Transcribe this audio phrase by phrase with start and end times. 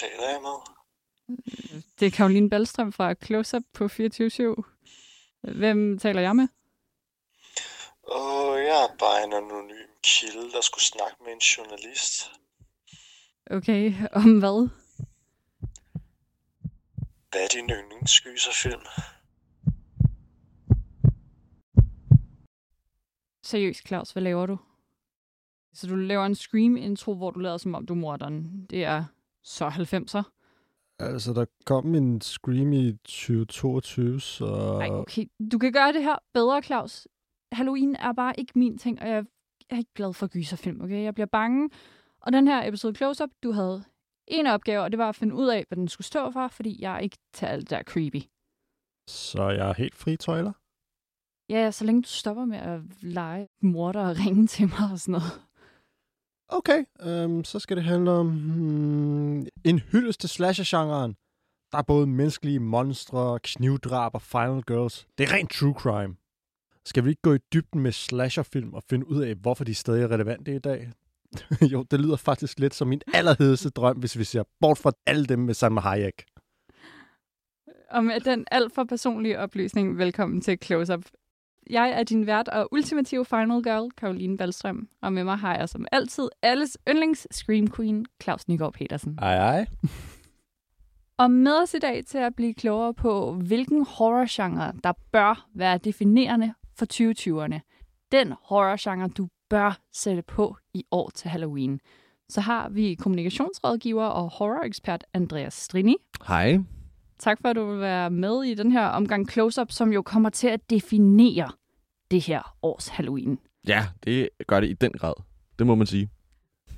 [0.00, 0.56] taler jeg med?
[2.00, 4.56] Det er Karoline Ballstrøm fra Close Up på 24
[5.42, 6.48] Hvem taler jeg med?
[8.12, 12.30] Åh, jeg er bare en anonym kilde, der skulle snakke med en journalist.
[13.50, 14.68] Okay, om hvad?
[17.30, 18.80] Hvad er din yndlingsgyserfilm?
[23.42, 24.58] Seriøst, Claus, hvad laver du?
[25.74, 28.66] Så du laver en Scream-intro, hvor du lader som om du er morderen.
[28.70, 29.04] Det er
[29.48, 30.22] så 90'er.
[30.98, 34.46] Altså, der kom en Scream i 2022, så...
[34.80, 35.26] Ej, okay.
[35.52, 37.08] Du kan gøre det her bedre, Claus.
[37.52, 39.24] Halloween er bare ikke min ting, og jeg
[39.70, 41.02] er ikke glad for gyserfilm, okay?
[41.02, 41.70] Jeg bliver bange.
[42.20, 43.84] Og den her episode Close Up, du havde
[44.26, 46.82] en opgave, og det var at finde ud af, hvad den skulle stå for, fordi
[46.82, 48.22] jeg er ikke til alt der creepy.
[49.08, 50.52] Så jeg er helt fri, trailer?
[51.48, 55.12] Ja, så længe du stopper med at lege morder og ringe til mig og sådan
[55.12, 55.47] noget.
[56.48, 61.16] Okay, øhm, så skal det handle om hmm, en hyldest til slasher-genren.
[61.72, 65.06] Der er både menneskelige monstre, knivdrab og final girls.
[65.18, 66.16] Det er rent true crime.
[66.84, 70.02] Skal vi ikke gå i dybden med slasherfilm og finde ud af, hvorfor de stadig
[70.02, 70.92] er relevante i dag?
[71.72, 75.26] jo, det lyder faktisk lidt som min allerhedeste drøm, hvis vi ser bort fra alle
[75.26, 76.24] dem med Salma Hayek.
[77.90, 81.04] Og med den alt for personlige oplysning, velkommen til Close Up.
[81.70, 84.88] Jeg er din vært og ultimative final girl, Karoline Ballstrøm.
[85.02, 89.18] Og med mig har jeg som altid alles yndlings Scream Queen, Claus Nygaard Petersen.
[89.22, 89.66] Ej, ej.
[91.18, 95.78] Og med os i dag til at blive klogere på, hvilken horrorgenre, der bør være
[95.78, 97.60] definerende for 2020'erne.
[98.12, 101.80] Den horrorgenre, du bør sætte på i år til Halloween.
[102.28, 105.96] Så har vi kommunikationsrådgiver og horror-ekspert Andreas Strini.
[106.26, 106.58] Hej.
[107.18, 110.30] Tak for, at du vil være med i den her omgang Close-Up, som jo kommer
[110.30, 111.50] til at definere
[112.10, 113.38] det her års Halloween.
[113.66, 115.14] Ja, det gør det i den grad.
[115.58, 116.10] Det må man sige.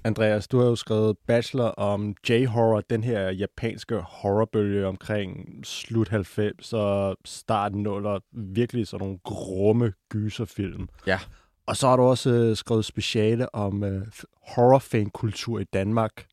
[0.04, 6.72] Andreas, du har jo skrevet bachelor om J-horror, den her japanske horrorbølge omkring slut 90
[6.72, 10.88] og start 0 virkelig sådan nogle grumme gyserfilm.
[11.06, 11.18] Ja.
[11.66, 14.06] Og så har du også øh, skrevet speciale om øh,
[14.46, 16.26] horrorfankultur i Danmark.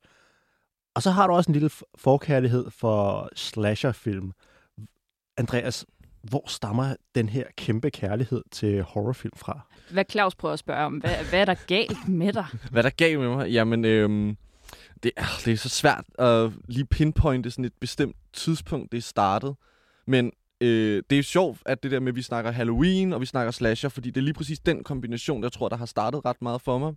[0.96, 4.32] Og så har du også en lille forkærlighed for slasherfilm.
[5.38, 5.86] Andreas,
[6.30, 9.60] hvor stammer den her kæmpe kærlighed til horrorfilm fra?
[9.92, 12.46] Hvad Claus prøver at spørge om, hvad, hvad er der galt med dig?
[12.72, 13.50] Hvad der gav med mig?
[13.50, 14.38] Jamen, øhm,
[15.04, 19.02] det, er, det er så svært at lige pinpointe sådan et bestemt tidspunkt, det er
[19.02, 19.56] startet.
[20.08, 23.26] Men øh, det er sjovt, at det der med, at vi snakker Halloween, og vi
[23.26, 26.42] snakker slasher, fordi det er lige præcis den kombination, jeg tror, der har startet ret
[26.42, 26.94] meget for mig.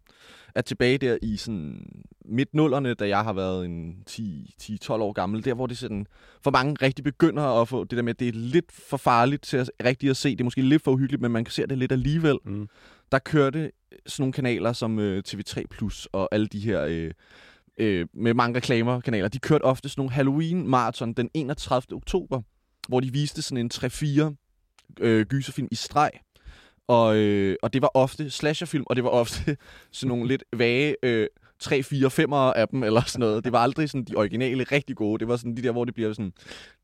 [0.54, 1.87] At tilbage der i sådan
[2.25, 6.06] midt nullerne, da jeg har været en 10-12 år gammel, der hvor det sådan,
[6.43, 9.43] for mange rigtig begynder at få det der med, at det er lidt for farligt
[9.43, 10.31] til at rigtig at se.
[10.31, 12.38] Det er måske lidt for uhyggeligt, men man kan se det lidt alligevel.
[12.44, 12.69] Mm.
[13.12, 13.71] Der kørte
[14.06, 16.84] sådan nogle kanaler som øh, TV3 Plus og alle de her...
[16.84, 17.10] Øh,
[17.81, 21.97] øh, med mange reklamer-kanaler, de kørte ofte sådan nogle Halloween-marathon den 31.
[21.97, 22.42] oktober,
[22.91, 26.11] hvor de viste sådan en 3-4 øh, gyserfilm i streg.
[26.89, 29.56] Og, øh, og det var ofte slasherfilm, og det var ofte
[29.93, 31.27] sådan nogle lidt vage øh,
[31.61, 33.45] 3, 4, 5 af dem, eller sådan noget.
[33.45, 35.19] Det var aldrig sådan de originale, rigtig gode.
[35.19, 36.33] Det var sådan de der, hvor det bliver sådan,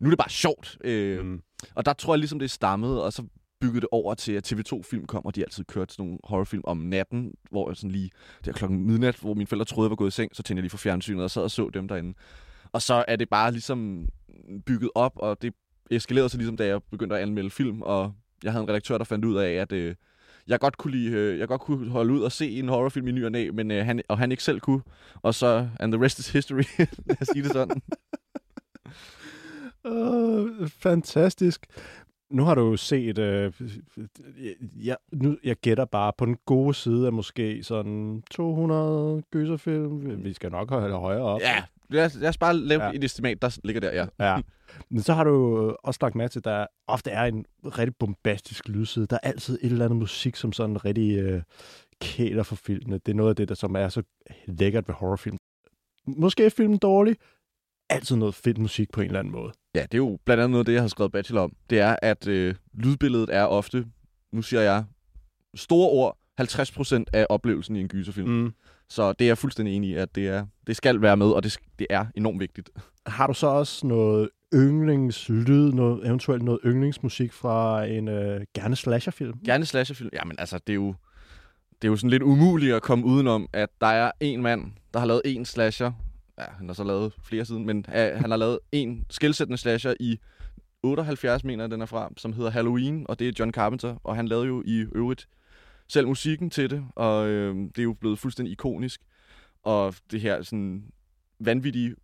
[0.00, 0.78] nu er det bare sjovt.
[0.84, 1.40] Øh, Mm.
[1.74, 3.22] Og der tror jeg ligesom, det stammede, og så
[3.60, 6.76] byggede det over til, at TV2-film kom, og de altid kørte sådan nogle horrorfilm om
[6.76, 8.10] natten, hvor jeg sådan lige,
[8.44, 10.58] det er klokken midnat, hvor mine forældre troede, jeg var gået i seng, så tændte
[10.58, 12.14] jeg lige for fjernsynet, og sad og så dem derinde.
[12.72, 14.08] Og så er det bare ligesom
[14.66, 15.54] bygget op, og det
[15.90, 18.12] eskalerede sig ligesom, da jeg begyndte at anmelde film, og
[18.44, 19.94] jeg havde en redaktør, der fandt ud af, at øh,
[20.48, 23.12] jeg godt kunne lide, øh, jeg godt kunne holde ud og se en horrorfilm i
[23.12, 24.82] ny og næ, men øh, han, og han ikke selv kunne.
[25.22, 26.62] Og så, and the rest is history,
[27.06, 27.82] lad os sige det sådan.
[29.90, 31.66] Uh, fantastisk.
[32.30, 33.52] Nu har du set, øh,
[34.76, 40.24] jeg, nu, jeg gætter bare på den gode side af måske sådan 200 gyserfilm.
[40.24, 41.40] Vi skal nok holde højere op.
[41.40, 42.90] Ja, lad os, lad os bare lave Ja.
[42.94, 44.06] et estimat, der ligger der, ja.
[44.34, 44.40] Ja.
[44.90, 48.68] Men så har du også lagt mærke til, at der ofte er en rigtig bombastisk
[48.68, 49.06] lydside.
[49.06, 51.42] Der er altid et eller andet musik, som sådan rigtig øh,
[52.00, 52.98] kæler for filmene.
[53.06, 54.02] Det er noget af det, der som er så
[54.46, 55.36] lækkert ved horrorfilm.
[56.06, 57.16] Måske er filmen dårlig.
[57.90, 59.52] Altid noget fedt musik på en eller anden måde.
[59.74, 61.52] Ja, det er jo blandt andet noget af det, jeg har skrevet bachelor om.
[61.70, 63.86] Det er, at øh, lydbilledet er ofte,
[64.32, 64.84] nu siger jeg,
[65.54, 68.28] store ord, 50% af oplevelsen i en gyserfilm.
[68.28, 68.52] Mm.
[68.88, 71.44] Så det er jeg fuldstændig enig i, at det, er, det skal være med, og
[71.44, 72.70] det, det er enormt vigtigt.
[73.06, 79.38] Har du så også noget yndlingslyd, noget, eventuelt noget yndlingsmusik fra en øh, gerne slasherfilm?
[79.44, 80.10] Gerne slasherfilm.
[80.12, 80.94] Jamen altså, det er jo,
[81.82, 85.00] det er jo sådan lidt umuligt at komme udenom, at der er en mand, der
[85.00, 85.92] har lavet en slasher.
[86.38, 89.94] Ja, han har så lavet flere siden, men uh, han har lavet en skilsættende slasher
[90.00, 90.18] i
[90.82, 94.16] 78, mener jeg, den er fra, som hedder Halloween, og det er John Carpenter, og
[94.16, 95.28] han lavede jo i øvrigt
[95.88, 99.00] selv musikken til det, og øh, det er jo blevet fuldstændig ikonisk.
[99.62, 100.84] Og det her sådan
[101.40, 101.94] vanvittige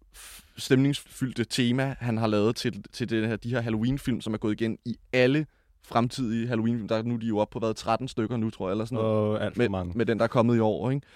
[0.56, 4.61] stemningsfyldte tema, han har lavet til, til det her, de her Halloween-film, som er gået
[4.61, 5.46] igen i alle
[5.82, 6.88] fremtidige Halloween-film.
[6.88, 8.84] Der er nu de er jo oppe på hvad, 13 stykker nu, tror jeg, eller
[8.84, 9.93] sådan noget Og alt for med, mange.
[9.99, 10.90] med den, der er kommet i år.
[10.90, 11.06] Ikke?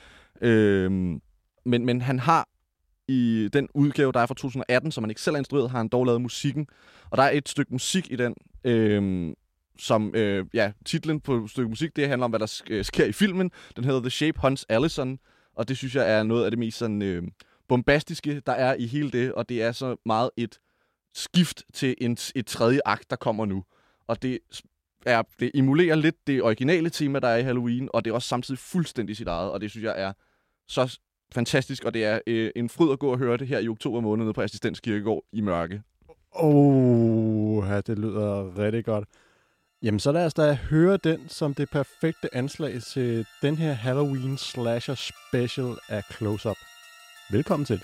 [0.40, 1.20] Øhm,
[1.64, 2.48] men, men han har
[3.08, 5.88] i den udgave, der er fra 2018, som han ikke selv har instrueret, har han
[5.88, 6.66] dog lavet musikken.
[7.10, 8.34] Og der er et stykke musik i den,
[8.64, 9.34] øhm,
[9.78, 12.84] som, øh, ja, titlen på et stykke musik, det handler om, hvad der sk- øh,
[12.84, 13.50] sker i filmen.
[13.76, 15.18] Den hedder The Shape Hunts Allison,
[15.56, 17.22] og det synes jeg er noget af det mest sådan, øh,
[17.68, 20.58] bombastiske, der er i hele det, og det er så meget et
[21.14, 23.64] skift til en, et tredje akt, der kommer nu.
[24.06, 24.38] Og det
[25.06, 28.28] er, det emulerer lidt det originale tema, der er i Halloween, og det er også
[28.28, 30.12] samtidig fuldstændig sit eget, og det synes jeg er
[30.68, 30.98] så
[31.32, 34.00] fantastisk, og det er øh, en fryd at gå og høre det her i oktober
[34.00, 35.82] måned på Assistens Kirkegård i mørke.
[36.32, 39.08] Oh, ja, det lyder rigtig godt.
[39.82, 44.38] Jamen, så lad os da høre den som det perfekte anslag til den her Halloween
[44.38, 46.56] slasher special af Close Up.
[47.30, 47.82] Velkommen til.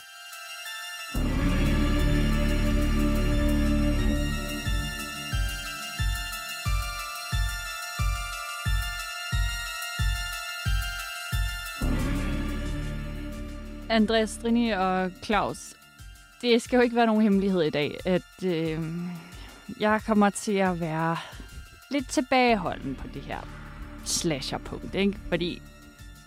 [13.90, 15.74] Andreas Strini og Claus,
[16.42, 18.80] det skal jo ikke være nogen hemmelighed i dag, at øh,
[19.80, 21.16] jeg kommer til at være
[21.92, 23.40] lidt tilbageholden på det her
[24.04, 25.18] slasher-punkt, ikke?
[25.28, 25.62] Fordi,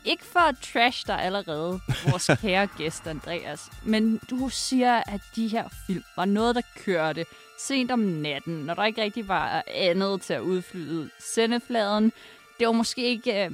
[0.05, 1.79] ikke for at trash dig allerede,
[2.09, 7.25] vores kære gæst Andreas, men du siger, at de her film var noget, der kørte
[7.59, 12.11] sent om natten, når der ikke rigtig var andet til at udflyde sendefladen.
[12.59, 13.51] Det var måske ikke øh,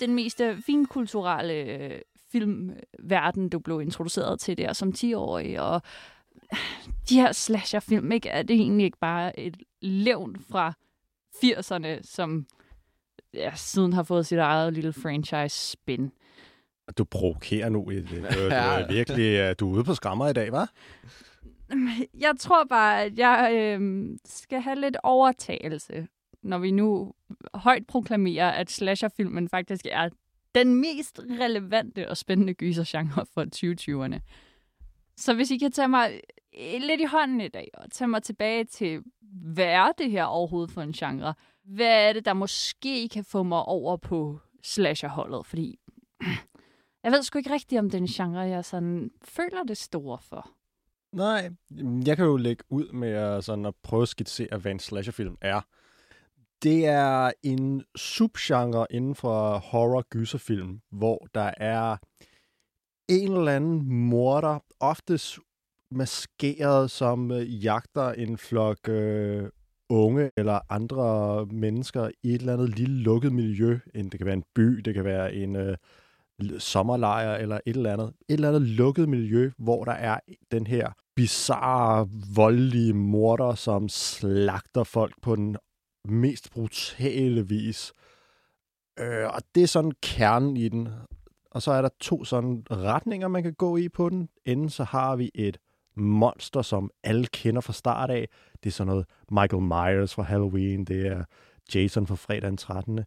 [0.00, 2.00] den mest øh, finkulturelle øh,
[2.32, 5.82] filmverden, du blev introduceret til der som 10-årig, og
[7.08, 10.72] de her slasherfilm, ikke, er det egentlig ikke bare et levn fra
[11.44, 12.46] 80'erne, som
[13.34, 16.12] ja, siden har fået sit eget lille franchise-spin.
[16.98, 17.90] Du provokerer nu.
[17.90, 18.08] i det.
[18.08, 20.66] Du, er virkelig øh, du er ude på skrammer i dag, hva'?
[22.18, 26.06] Jeg tror bare, at jeg øh, skal have lidt overtagelse,
[26.42, 27.12] når vi nu
[27.54, 30.08] højt proklamerer, at slasherfilmen faktisk er
[30.54, 34.20] den mest relevante og spændende gysergenre for 2020'erne.
[35.16, 36.20] Så hvis I kan tage mig
[36.58, 39.02] øh, lidt i hånden i dag, og tage mig tilbage til,
[39.54, 41.34] hvad er det her overhovedet for en genre?
[41.64, 45.46] Hvad er det, der måske kan få mig over på slasherholdet?
[45.46, 45.78] Fordi
[47.04, 50.50] jeg ved sgu ikke rigtigt, om den genre, jeg sådan føler det store for.
[51.12, 51.50] Nej,
[52.06, 55.36] jeg kan jo lægge ud med at, sådan at prøve at skitsere, hvad en slasherfilm
[55.40, 55.60] er.
[56.62, 61.96] Det er en subgenre inden for horror-gyserfilm, hvor der er
[63.08, 65.38] en eller anden morder, oftest
[65.90, 69.48] maskeret som øh, jagter en flok øh,
[69.90, 73.78] unge eller andre mennesker i et eller andet lille lukket miljø.
[73.94, 75.76] En- Det kan være en by, det kan være en øh,
[76.58, 78.12] sommerlejr eller et eller andet.
[78.28, 80.20] Et eller andet lukket miljø, hvor der er
[80.50, 85.56] den her bizarre, voldelige morder, som slagter folk på den
[86.08, 87.92] mest brutale vis.
[89.00, 90.88] Øh, og det er sådan kernen i den.
[91.56, 94.28] Og så er der to sådan retninger, man kan gå i på den.
[94.44, 95.58] Enten så har vi et
[95.94, 98.28] monster, som alle kender fra start af.
[98.62, 101.24] Det er sådan noget Michael Myers fra Halloween, det er
[101.74, 103.00] Jason fra fredag den 13.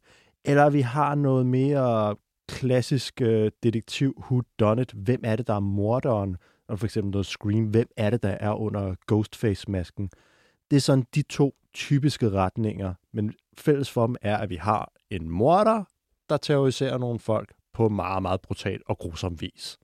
[0.45, 2.15] Eller vi har noget mere
[2.47, 4.91] klassisk øh, detektiv who done it.
[4.91, 6.37] Hvem er det, der er morderen?
[6.67, 7.65] Og for eksempel noget Scream.
[7.65, 10.09] Hvem er det, der er under Ghostface-masken?
[10.71, 12.93] Det er sådan de to typiske retninger.
[13.13, 15.83] Men fælles for dem er, at vi har en morder,
[16.29, 19.77] der terroriserer nogle folk på meget, meget brutal og grusom vis.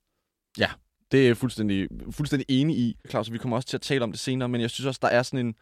[1.11, 4.11] Det er jeg fuldstændig, fuldstændig enig i, Claus, vi kommer også til at tale om
[4.11, 5.55] det senere, men jeg synes også, der er sådan en,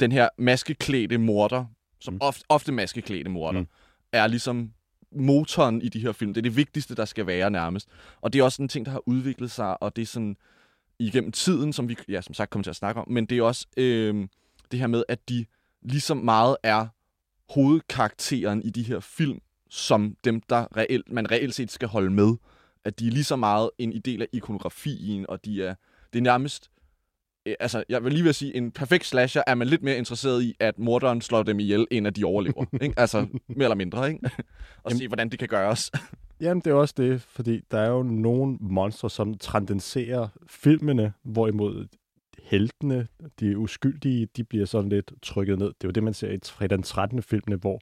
[0.00, 1.64] den her maskeklædte morder,
[2.00, 2.18] som Mm.
[2.22, 3.66] ofte, ofte maskeklædte morder, mm.
[4.12, 4.72] er ligesom
[5.12, 6.34] motoren i de her film.
[6.34, 7.88] Det er det vigtigste, der skal være nærmest.
[8.20, 10.36] Og det er også en ting, der har udviklet sig, og det er sådan
[10.98, 13.42] igennem tiden, som vi ja, som sagt kommer til at snakke om, men det er
[13.42, 14.28] også øh,
[14.70, 15.46] det her med, at de
[15.82, 16.86] ligesom meget er
[17.54, 22.34] hovedkarakteren i de her film, som dem, der reelt, man reelt set skal holde med.
[22.84, 25.74] At de er lige så meget en del af ikonografien, og de er,
[26.12, 26.70] det er nærmest,
[27.46, 30.42] øh, altså jeg vil lige vil sige, en perfekt slasher er man lidt mere interesseret
[30.42, 32.64] i, at morderen slår dem ihjel, end at de overlever.
[32.82, 32.94] ikke?
[32.96, 34.30] Altså mere eller mindre, ikke?
[34.84, 35.90] og se, hvordan det kan gøres.
[36.40, 41.86] Jamen, det er også det, fordi der er jo nogle monstre, som transcenderer filmene, hvorimod
[42.42, 43.08] heltene,
[43.40, 45.66] de uskyldige, de bliver sådan lidt trykket ned.
[45.66, 47.22] Det er jo det, man ser i fredag den 13.
[47.22, 47.80] filmene, hvor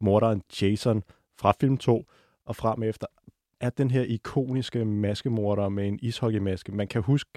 [0.00, 1.02] morderen Jason
[1.42, 2.04] fra film 2
[2.46, 3.06] og frem efter
[3.60, 6.72] er den her ikoniske maskemorder med en ishockeymaske.
[6.72, 7.30] Man kan huske,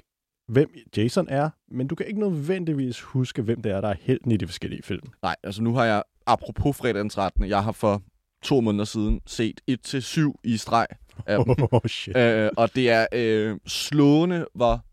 [0.47, 4.31] hvem Jason er, men du kan ikke nødvendigvis huske, hvem det er, der er helten
[4.31, 5.07] i de forskellige film.
[5.21, 8.01] Nej, altså nu har jeg, apropos fredag den 13., jeg har for
[8.43, 10.87] to måneder siden set 1-7 i streg
[11.25, 11.55] af dem.
[11.71, 12.17] Oh, shit.
[12.17, 14.85] øh, og det er øh, slående, hvor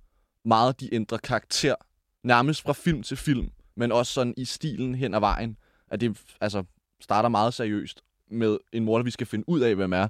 [0.49, 1.75] meget de ændrer karakter,
[2.25, 5.57] nærmest fra film til film, men også sådan i stilen hen ad vejen.
[5.91, 6.65] At det altså,
[7.01, 10.09] starter meget seriøst med en morder, vi skal finde ud af, hvem er,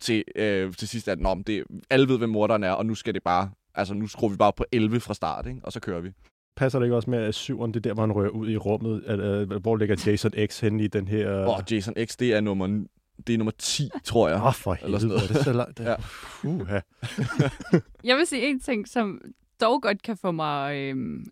[0.00, 3.14] til, øh, til sidst, at Nå, det, alle ved, hvem morderen er, og nu skal
[3.14, 5.60] det bare, altså nu skruer vi bare på 11 fra start, ikke?
[5.62, 6.10] og så kører vi.
[6.56, 8.56] Passer det ikke også med, at syveren, det er der, hvor han rører ud i
[8.56, 9.02] rummet?
[9.06, 11.46] At, øh, hvor ligger Jason X hen i den her...
[11.48, 12.84] Åh, oh, Jason X, det er nummer,
[13.26, 14.36] det er nummer 10, tror jeg.
[14.36, 15.28] Åh, oh, for helvede, noget.
[15.28, 15.80] det er så langt.
[15.84, 15.94] Ja.
[16.44, 16.70] Uh,
[18.08, 19.20] Jeg vil sige en ting, som
[19.60, 21.26] dog godt kan få mig øhm,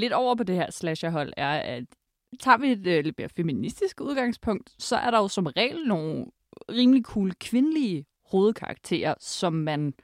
[0.00, 1.84] lidt over på det her slasherhold, er, at
[2.40, 6.26] tager vi et øh, lidt mere feministisk udgangspunkt, så er der jo som regel nogle
[6.70, 9.94] rimelig cool kvindelige hovedkarakterer, som man...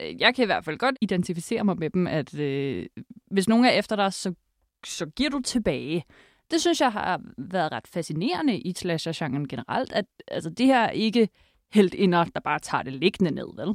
[0.00, 2.86] øh, Jeg kan i hvert fald godt identificere mig med dem, at øh,
[3.30, 4.34] hvis nogen er efter dig, så,
[4.86, 6.04] så giver du tilbage.
[6.50, 11.28] Det synes jeg har været ret fascinerende i slasher-genren generelt, at altså, det her ikke
[11.72, 13.74] helt inder, der bare tager det liggende ned, vel?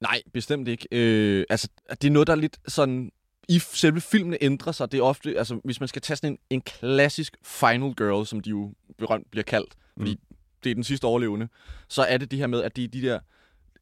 [0.00, 0.88] Nej, bestemt ikke.
[0.92, 3.10] Øh, altså, det er noget, der er lidt sådan...
[3.50, 4.92] I selve filmene ændrer sig.
[4.92, 8.40] Det er ofte, altså, hvis man skal tage sådan en, en klassisk final girl, som
[8.40, 10.16] de jo berømt bliver kaldt, fordi
[10.64, 11.48] det er den sidste overlevende,
[11.88, 13.18] så er det det her med, at de, de der,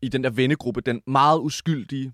[0.02, 2.12] i den der vennegruppe, den meget uskyldige,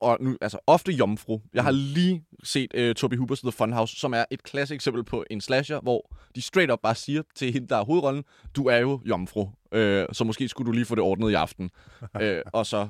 [0.00, 1.40] og nu, altså ofte jomfru.
[1.54, 5.24] Jeg har lige set uh, Toby Hoopers The Funhouse, som er et klassisk eksempel på
[5.30, 8.24] en slasher, hvor de straight up bare siger til hende, der er hovedrollen,
[8.56, 11.70] du er jo jomfru, øh, så måske skulle du lige få det ordnet i aften.
[12.22, 12.88] øh, og så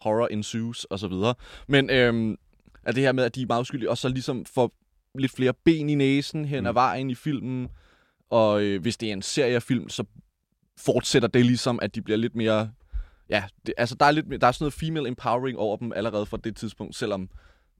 [0.00, 1.34] horror ensues og så videre.
[1.68, 2.36] Men øhm,
[2.84, 4.72] at det her med, at de er meget uskyldige, og så ligesom får
[5.18, 6.74] lidt flere ben i næsen hen ad Mm.
[6.74, 7.68] vejen i filmen.
[8.30, 10.04] Og øh, hvis det er en seriefilm, så
[10.78, 12.70] fortsætter det ligesom, at de bliver lidt mere...
[13.30, 16.26] Ja, det, altså der er, lidt, der er sådan noget female empowering over dem allerede
[16.26, 17.28] fra det tidspunkt, selvom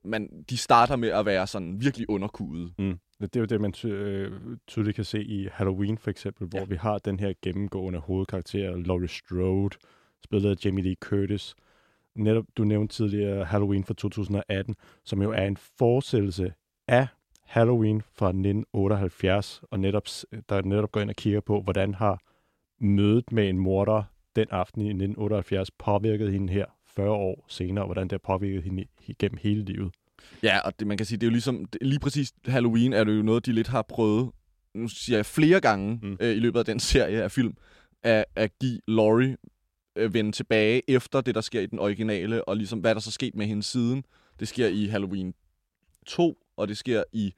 [0.05, 2.73] man, de starter med at være sådan virkelig underkudet.
[2.79, 2.99] Mm.
[3.21, 4.33] Det er jo det, man ty- øh,
[4.67, 6.65] tydeligt kan se i Halloween for eksempel, hvor Ja.
[6.65, 9.77] vi har den her gennemgående hovedkarakter, Laurie Strode,
[10.25, 11.55] spillet af Jamie Lee Curtis.
[12.17, 16.53] Netop, du nævnte tidligere Halloween fra 2018, som jo er en fortsættelse
[16.89, 17.07] af
[17.43, 20.07] Halloween fra 1978, og netop,
[20.49, 22.23] der netop går ind og kigger på, hvordan har
[22.81, 24.03] mødet med en morder
[24.37, 28.63] den aften i 1978 påvirket hende her 40 år senere, og hvordan det har påvirket
[28.63, 29.93] hende igennem hele livet.
[30.43, 33.17] Ja, og det, man kan sige, det er jo ligesom, lige præcis Halloween er det
[33.17, 34.31] jo noget, de lidt har prøvet,
[34.75, 36.17] nu siger jeg flere gange mm.
[36.21, 37.55] øh, i løbet af den serie af film,
[38.03, 39.37] at, at give Laurie
[39.97, 43.11] øh, vende tilbage efter det, der sker i den originale, og ligesom hvad der så
[43.11, 44.05] sket med hende siden.
[44.41, 45.35] Det sker i Halloween
[46.07, 47.35] 2, og det sker i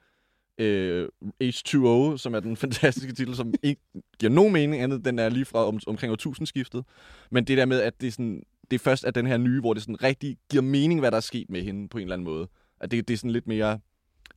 [0.59, 1.09] øh,
[1.43, 3.83] H2O, som er den fantastiske titel, som ikke
[4.19, 5.05] giver nogen mening andet.
[5.05, 6.85] Den er lige fra om, omkring årtusindskiftet.
[7.31, 9.61] Men det der med, at det er, sådan, det er først at den her nye,
[9.61, 12.15] hvor det sådan rigtig giver mening, hvad der er sket med hende på en eller
[12.15, 12.49] anden måde.
[12.81, 13.81] At det, det er sådan lidt mere...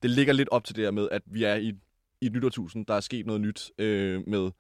[0.04, 1.74] Det ligger lidt op til det her med, at vi er i,
[2.22, 2.86] i et nyt årtusind.
[2.86, 4.52] Der er sket noget nyt øh, med,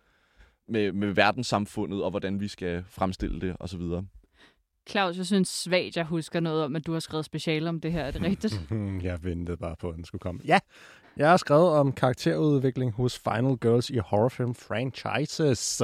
[0.67, 4.05] med, med verdenssamfundet, og hvordan vi skal fremstille det, og så videre.
[4.89, 7.91] Claus, jeg synes svagt, jeg husker noget om, at du har skrevet speciale om det
[7.91, 8.03] her.
[8.03, 8.61] Er det rigtigt?
[9.03, 10.41] Jeg ventede bare på, at den skulle komme.
[10.45, 10.59] Ja,
[11.17, 15.81] jeg har skrevet om karakterudvikling hos Final Girls i horrorfilm franchises.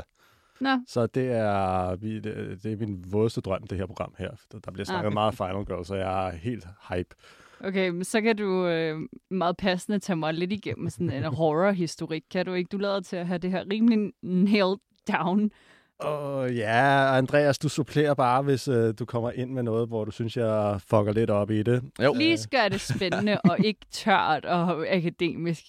[0.62, 4.32] Nå, Så det er, vi- det, er min vådeste drøm, det her program her.
[4.66, 5.14] Der bliver snakket Ah.
[5.14, 7.16] meget Final Girls, så jeg er helt hype.
[7.64, 9.00] Okay, men så kan du øh,
[9.32, 12.24] meget passende tage mig lidt igennem sådan en horror-historik.
[12.32, 12.68] Kan du ikke?
[12.72, 14.78] Du lader til at have det her rimelig nailed
[15.12, 15.52] down.
[16.04, 20.06] Åh oh, ja, Andreas, du supplerer bare, hvis uh, du kommer ind med noget, hvor
[20.06, 21.84] du synes, jeg fucker lidt op i det.
[22.04, 22.14] Jo.
[22.14, 25.64] Lige gør det spændende og ikke tørt og akademisk.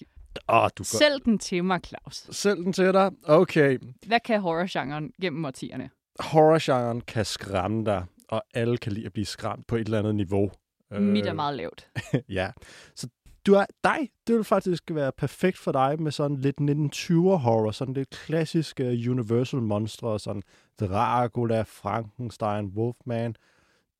[0.47, 2.27] Oh, du går Sælg den til mig, Claus.
[2.31, 3.11] selv den til dig.
[3.23, 5.89] Okay, Hvad kan horrorgenren gennem årtierne?
[6.19, 10.15] horrorgenren kan skræmme dig, og alle kan lide at blive skræmt på et eller andet
[10.15, 10.51] niveau.
[10.99, 11.87] Mit er Øh, meget lavt.
[12.29, 12.51] ja.
[12.95, 13.07] Så
[13.47, 14.09] du er dig.
[14.27, 18.83] Det vil faktisk være perfekt for dig med sådan lidt 1920'er horror, sådan lidt klassiske
[19.09, 20.43] Universal monstre, sådan
[20.79, 23.35] Dracula, Frankenstein, Wolfman.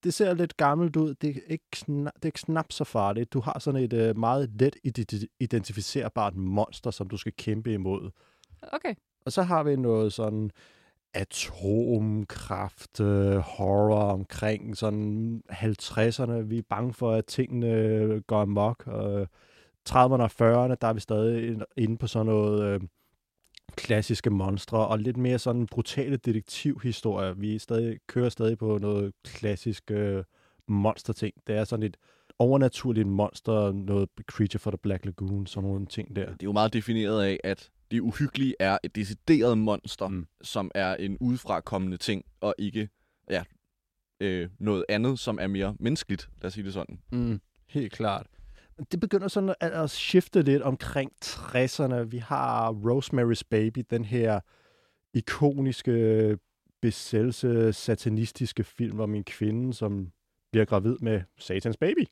[0.03, 1.13] Det ser lidt gammelt ud.
[1.13, 3.33] Det er ikke, kna- det er ikke knap så farligt.
[3.33, 8.11] Du har sådan et uh, meget let identi- identificerbart monster, som du skal kæmpe imod.
[8.73, 8.95] Okay.
[9.25, 10.51] Og så har vi noget sådan
[11.15, 16.31] atomkraft, øh, horror omkring sådan 50'erne.
[16.31, 18.88] Vi er bange for, at tingene går amok.
[18.88, 19.27] Og
[19.89, 22.81] 30'erne og 40'erne, der er vi stadig inde på sådan noget øh,
[23.75, 27.34] klassiske monstre, og lidt mere sådan brutale detektivhistorier.
[27.34, 30.24] Vi er stadig, kører stadig på noget klassisk øh,
[30.67, 31.34] monsterting.
[31.48, 31.98] Det er sådan et
[32.39, 36.25] overnaturligt monster, noget Creature for the Black Lagoon, sådan nogle ting der.
[36.25, 40.27] Det er jo meget defineret af, at det uhyggelige er et decideret monster, Mm.
[40.41, 42.89] som er en udefra kommende ting, og ikke
[43.29, 43.43] ja,
[44.19, 46.99] øh, noget andet, som er mere menneskeligt, lad os sige det sådan.
[47.11, 48.27] Mm, helt klart.
[48.91, 51.95] Det begynder sådan at, at skifte lidt omkring 60'erne.
[51.95, 54.39] Vi har Rosemary's Baby, den her
[55.13, 56.37] ikoniske
[56.81, 60.11] besættelse, satanistiske film om en kvinde, som
[60.51, 62.05] bliver gravid med Satans baby.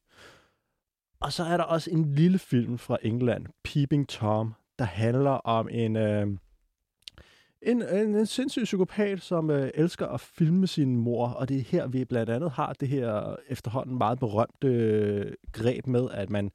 [1.20, 4.54] Og så er der også en lille film fra England, Peeping Tom,
[4.84, 6.28] der handler om en, øh,
[7.62, 11.28] en, en, en sindssyg psykopat, som øh, elsker at filme sin mor.
[11.28, 15.88] Og det er her, vi blandt andet har det her efterhånden meget berømte øh, greb
[15.88, 16.52] med, at man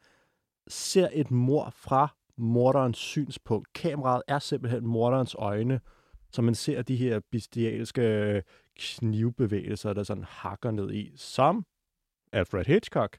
[0.68, 3.72] ser et mor fra morderens synspunkt.
[3.72, 5.80] Kameraet er simpelthen morderens øjne,
[6.32, 8.42] så man ser de her bestialske øh,
[8.76, 11.64] knivbevægelser, der sådan hakker ned i, som
[12.32, 13.18] Alfred Hitchcock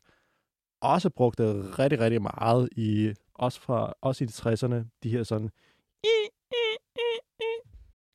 [0.81, 1.43] også brugte
[1.79, 5.50] rigtig, rigtig meget i, også, fra, også i de 60'erne, de her sådan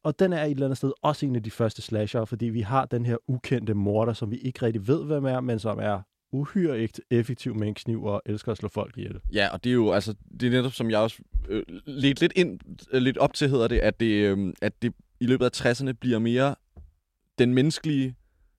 [0.05, 2.61] og den er et eller andet sted også en af de første slasher, fordi vi
[2.61, 6.01] har den her ukendte morder, som vi ikke rigtig ved, hvem er, men som er
[6.33, 9.21] uhyre effektiv med en kniv og elsker at slå folk ihjel.
[9.33, 12.33] Ja, og det er jo, altså, det er netop, som jeg også øh, lidt, lidt,
[12.37, 12.61] ind,
[12.93, 15.93] øh, lidt op til, hedder det, at det, øh, at det i løbet af 60'erne
[15.93, 16.55] bliver mere
[17.39, 18.15] den menneskelige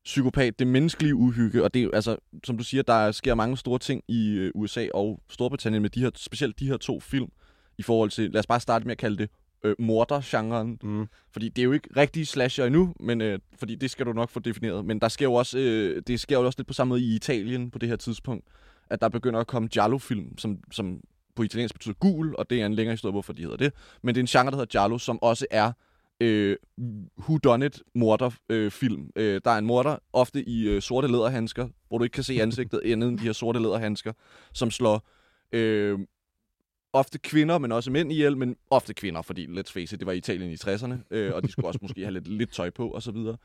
[0.06, 3.80] psykopat, det menneskelige uhygge, og det er altså, som du siger, der sker mange store
[3.80, 7.30] ting i øh, USA og Storbritannien med de her, specielt de her to film,
[7.78, 9.30] i forhold til, lad os bare starte med at kalde det
[9.64, 10.80] øh, morder-genren.
[10.84, 11.08] Mm.
[11.32, 14.30] Fordi det er jo ikke rigtig slasher endnu, men, øh, fordi det skal du nok
[14.30, 14.86] få defineret.
[14.86, 17.16] Men der sker jo også, øh, det sker jo også lidt på samme måde i
[17.16, 18.46] Italien på det her tidspunkt,
[18.90, 21.00] at der begynder at komme giallo-film, som, som
[21.36, 23.74] på italiensk betyder gul, og det er en længere historie, hvorfor de hedder det.
[24.02, 25.72] Men det er en genre, der hedder giallo, som også er
[26.22, 26.58] øh,
[27.66, 29.10] it morder øh, film.
[29.16, 32.42] Øh, der er en morder, ofte i øh, sorte læderhandsker, hvor du ikke kan se
[32.42, 34.14] ansigtet andet end de her sorte læderhandsker,
[34.54, 35.08] som slår
[35.52, 36.00] øh,
[36.96, 40.12] ofte kvinder, men også mænd ihjel, men ofte kvinder, fordi, let's face it, det var
[40.12, 43.04] Italien i 60'erne, øh, og de skulle også måske have lidt, lidt tøj på, og
[43.04, 43.38] så videre.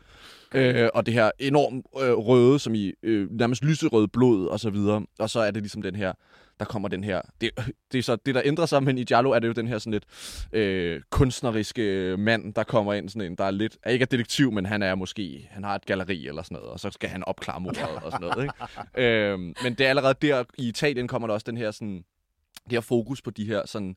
[0.55, 4.71] Øh, og det her enormt øh, røde, som i øh, nærmest lyserød blod, og så
[4.71, 5.07] videre.
[5.19, 6.13] Og så er det ligesom den her,
[6.61, 7.51] der kommer den her, det,
[7.93, 9.79] det er så det, der ændrer sig, men i Giallo er det jo den her
[9.79, 10.05] sådan lidt
[10.53, 14.53] øh, kunstneriske mand, der kommer ind, sådan en, der er lidt, er ikke er detektiv,
[14.53, 17.25] men han er måske, han har et galleri eller sådan noget, og så skal han
[17.25, 18.55] opklare mordet og sådan noget, ikke?
[19.33, 22.05] øh, men det er allerede der, i Italien kommer der også den her sådan,
[22.65, 23.97] det her fokus på de her sådan,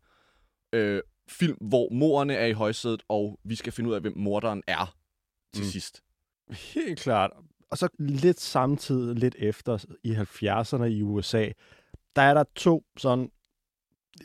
[0.74, 4.64] øh, film, hvor morerne er i højsædet, og vi skal finde ud af, hvem morderen
[4.68, 4.96] er
[5.54, 5.70] til mm.
[5.70, 6.04] sidst.
[6.74, 7.32] Helt klart.
[7.70, 11.50] Og så lidt samtidig, lidt efter, i 70'erne i USA,
[12.16, 13.32] der er der to sådan,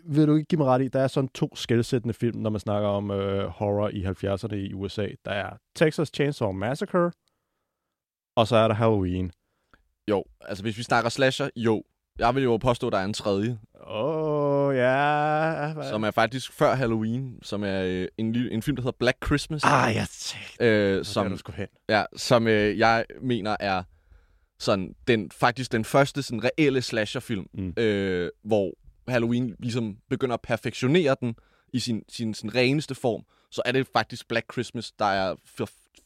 [0.05, 2.61] vil du ikke give mig ret i, der er sådan to skældsættende film, når man
[2.61, 5.09] snakker om øh, horror i 70'erne i USA.
[5.25, 7.13] Der er Texas Chainsaw Massacre,
[8.37, 9.33] og så er der Halloween.
[10.11, 11.83] Jo, altså hvis vi snakker slasher, jo.
[12.19, 13.59] Jeg vil jo påstå, at der er en tredje.
[13.87, 15.73] Åh, oh, ja.
[15.73, 15.89] Hvad?
[15.91, 19.63] Som er faktisk før Halloween, som er øh, en, en film, der hedder Black Christmas.
[19.65, 20.07] Ah, jeg
[20.61, 21.67] øh, som, der, hen.
[21.89, 23.83] Ja, som øh, jeg mener er
[24.59, 27.73] sådan den, faktisk den første sådan reelle slasherfilm, mm.
[27.77, 28.73] øh, hvor
[29.09, 31.37] Halloween ligesom begynder at perfektionere den
[31.73, 35.35] i sin, sin, sin reneste form, så er det faktisk Black Christmas, der er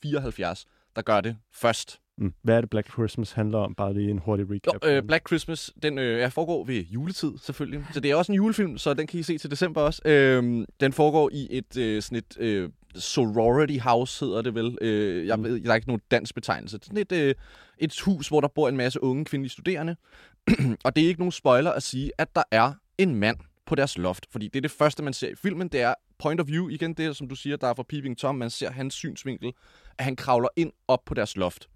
[0.02, 2.00] 74, der gør det først.
[2.18, 2.32] Mm.
[2.42, 3.74] Hvad er det, Black Christmas handler om?
[3.74, 4.74] Bare lige en hurtig recap.
[4.84, 7.86] Jo, øh, Black Christmas, den øh, er foregår ved juletid, selvfølgelig.
[7.92, 10.02] Så det er også en julefilm, så den kan I se til december også.
[10.04, 14.78] Øh, den foregår i et øh, sådan et øh, sorority house, hedder det vel.
[14.80, 15.44] Øh, jeg mm.
[15.44, 16.78] ved, der er ikke nogen dansk betegnelse.
[16.82, 17.34] Sådan et, øh,
[17.78, 19.96] et hus, hvor der bor en masse unge kvindelige studerende.
[20.84, 23.98] og det er ikke nogen spoiler at sige, at der er en mand på deres
[23.98, 24.26] loft.
[24.30, 25.68] Fordi det er det første, man ser i filmen.
[25.68, 26.68] Det er point of view.
[26.68, 28.34] Igen det, som du siger, der er fra Peeping Tom.
[28.34, 29.52] Man ser hans synsvinkel,
[29.98, 31.68] at han kravler ind op på deres loft.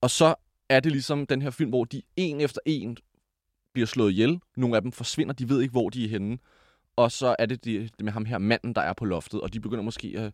[0.00, 0.34] Og så
[0.68, 2.96] er det ligesom den her film, hvor de en efter en
[3.72, 4.40] bliver slået ihjel.
[4.56, 6.38] Nogle af dem forsvinder, de ved ikke, hvor de er henne.
[6.96, 9.60] Og så er det det med ham her manden, der er på loftet, og de
[9.60, 10.32] begynder måske at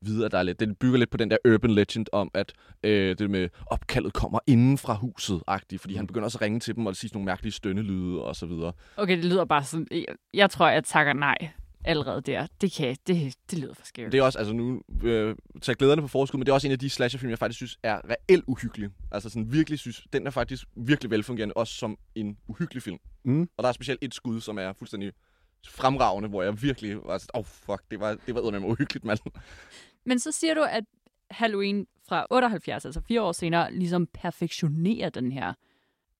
[0.00, 0.60] vide, at der er lidt...
[0.60, 4.38] Den bygger lidt på den der urban legend om, at øh, det med opkaldet kommer
[4.46, 6.06] inden fra huset, agtigt, fordi han mm.
[6.06, 8.72] begynder også at ringe til dem og sige nogle mærkelige stønnelyde og så videre.
[8.96, 9.86] Okay, det lyder bare sådan...
[9.90, 11.36] Jeg, jeg tror, jeg takker nej
[11.84, 12.46] allerede der.
[12.60, 14.12] Det, kan, det, det lyder for skævt.
[14.12, 16.72] Det er også, altså nu øh, tager glæderne på forskud, men det er også en
[16.72, 18.90] af de slasherfilm, jeg faktisk synes er reelt uhyggelig.
[19.10, 22.98] Altså sådan virkelig synes, den er faktisk virkelig velfungerende, også som en uhyggelig film.
[23.24, 23.48] Mm.
[23.56, 25.12] Og der er specielt et skud, som er fuldstændig
[25.66, 29.18] fremragende, hvor jeg virkelig var sådan, oh fuck, det var, det var med uhyggeligt, mand.
[30.04, 30.84] Men så siger du, at
[31.30, 35.52] Halloween fra 78, altså fire år senere, ligesom perfektionerer den her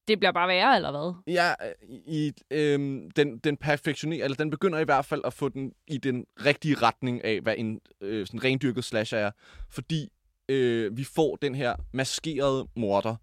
[0.09, 1.35] det bliver bare værre, eller hvad?
[1.35, 2.79] Ja, øh, i, øh,
[3.17, 6.75] den, den perfektionerer, eller den begynder i hvert fald at få den i den rigtige
[6.75, 9.31] retning af, hvad en øh, sådan rendyrket slasher er.
[9.71, 10.09] Fordi
[10.49, 13.17] øh, vi får den her maskerede morder,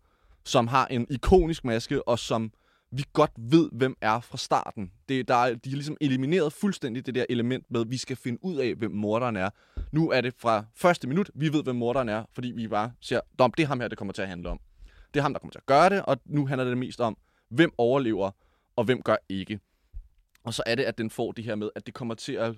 [0.46, 2.52] som har en ikonisk maske, og som
[2.92, 4.92] vi godt ved, hvem er fra starten.
[5.10, 8.15] Det, der er, de har ligesom elimineret fuldstændig det der element med, at vi skal
[8.15, 9.50] finde ud af, hvem morderen er.
[9.92, 13.20] Nu er det fra første minut, vi ved, hvem morderen er, fordi vi bare siger,
[13.39, 14.60] det er ham her, det kommer til at handle om.
[15.13, 17.17] Det er ham, der kommer til at gøre det, og nu handler det mest om,
[17.50, 18.32] hvem overlever,
[18.76, 19.60] og hvem gør ikke.
[20.43, 22.56] Og så er det, at den får det her med, at det kommer til at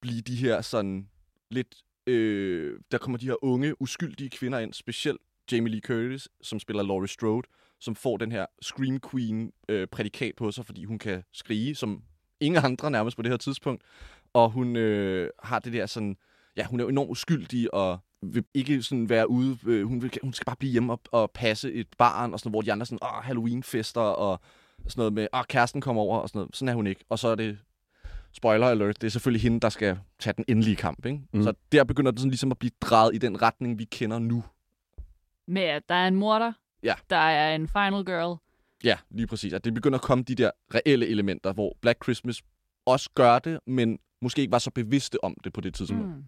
[0.00, 1.08] blive de her sådan
[1.50, 1.74] lidt...
[2.06, 5.20] Øh, der kommer de her unge, uskyldige kvinder ind, specielt
[5.52, 7.48] Jamie Lee Curtis, som spiller Laurie Strode,
[7.80, 12.02] som får den her Scream Queen øh, prædikat på sig, fordi hun kan skrige som
[12.40, 13.82] ingen andre nærmest på det her tidspunkt.
[14.32, 16.16] Og hun øh, har det der sådan,
[16.56, 19.58] ja, hun er jo enormt uskyldig og vil ikke sådan være ude.
[19.66, 22.50] Øh, hun, vil, hun skal bare blive hjemme og, og passe et barn, og sådan,
[22.50, 24.40] hvor de andre er sådan, åh, Halloween-fester, og
[24.88, 26.56] sådan noget med, åh, kæresten kommer over, og sådan noget.
[26.56, 27.04] Sådan er hun ikke.
[27.08, 27.58] Og så er det,
[28.32, 31.06] spoiler alert, det er selvfølgelig hende, der skal tage den endelige kamp.
[31.06, 31.20] Ikke?
[31.32, 31.42] Mm.
[31.42, 34.44] Så der begynder det sådan ligesom at blive drejet i den retning, vi kender nu.
[35.48, 36.52] Med at der er en morder,
[36.82, 36.94] Ja.
[37.10, 38.38] der er en final girl.
[38.84, 39.52] Ja, lige præcis.
[39.52, 42.42] At det begynder at komme de der reelle elementer, hvor Black Christmas
[42.86, 46.06] også gør det, men måske ikke var så bevidste om det på det tidspunkt.
[46.06, 46.24] Mm.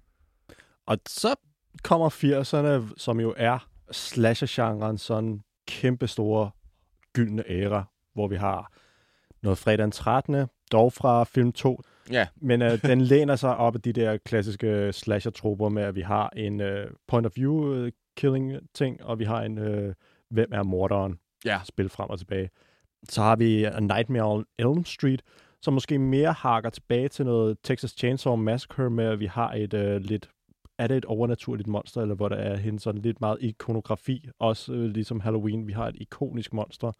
[0.86, 1.34] Og så
[1.82, 6.50] kommer 80'erne, som jo er slasher-genren, sådan kæmpe store
[7.12, 8.72] gyldne æra, hvor vi har
[9.42, 13.74] noget fredag den 13., dog fra film 2, Ja, men øh, den læner sig op
[13.74, 17.92] af de der klassiske slasher-trupper med, at vi har en øh, point of view øh,
[18.16, 19.94] killing ting, og vi har en øh,
[20.30, 22.50] hvem er morderen ja, spil frem og tilbage.
[23.08, 25.22] Så har vi A Nightmare on Elm Street,
[25.62, 29.74] som måske mere hakker tilbage til noget Texas Chainsaw Massacre med, at vi har et
[29.74, 30.30] øh, lidt
[30.78, 34.72] er det et overnaturligt monster, eller hvor der er hende sådan lidt meget ikonografi, også
[34.72, 36.92] øh, ligesom Halloween, vi har et ikonisk monster.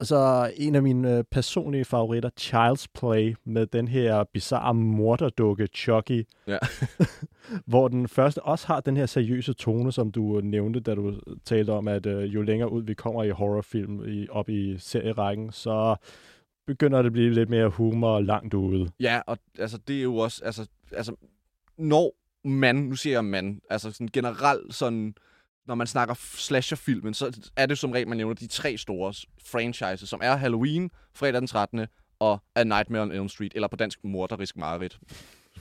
[0.00, 5.66] Og så en af mine øh, personlige favoritter, Child's Play, med den her bizarre morderdukke
[5.74, 6.58] Chucky, Ja.
[7.66, 11.70] hvor den første også har den her seriøse tone, som du nævnte, da du talte
[11.70, 15.96] om, at øh, jo længere ud vi kommer i horrorfilm, i, op i serierækken, så
[16.66, 18.90] begynder det at blive lidt mere humor langt ude.
[19.00, 21.14] ja, og altså, det er jo også, altså, altså
[21.78, 22.14] når
[22.46, 25.14] man, nu siger jeg man, altså sådan generelt sådan,
[25.66, 29.14] når man snakker slasherfilmen, så er det som regel, man nævner de tre store
[29.46, 31.86] franchises, som er Halloween, fredag den 13.
[32.18, 34.98] og A Nightmare on Elm Street, eller på dansk Morderisk Mareridt.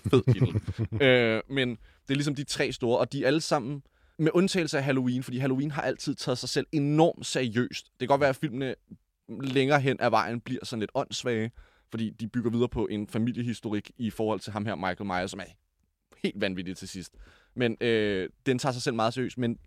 [0.10, 0.62] Fed titel.
[1.08, 3.84] øh, men det er ligesom de tre store, og de er alle sammen
[4.20, 7.86] med undtagelse af Halloween, fordi Halloween har altid taget sig selv enormt seriøst.
[7.86, 8.76] Det kan godt være, at filmene
[9.30, 11.52] længere hen ad vejen bliver sådan lidt åndssvage,
[11.92, 15.40] fordi de bygger videre på en familiehistorik i forhold til ham her, Michael Myers, som
[15.40, 15.44] er
[16.26, 17.14] helt vanvittig til sidst.
[17.56, 19.38] Men øh, den tager sig selv meget seriøst.
[19.38, 19.58] Men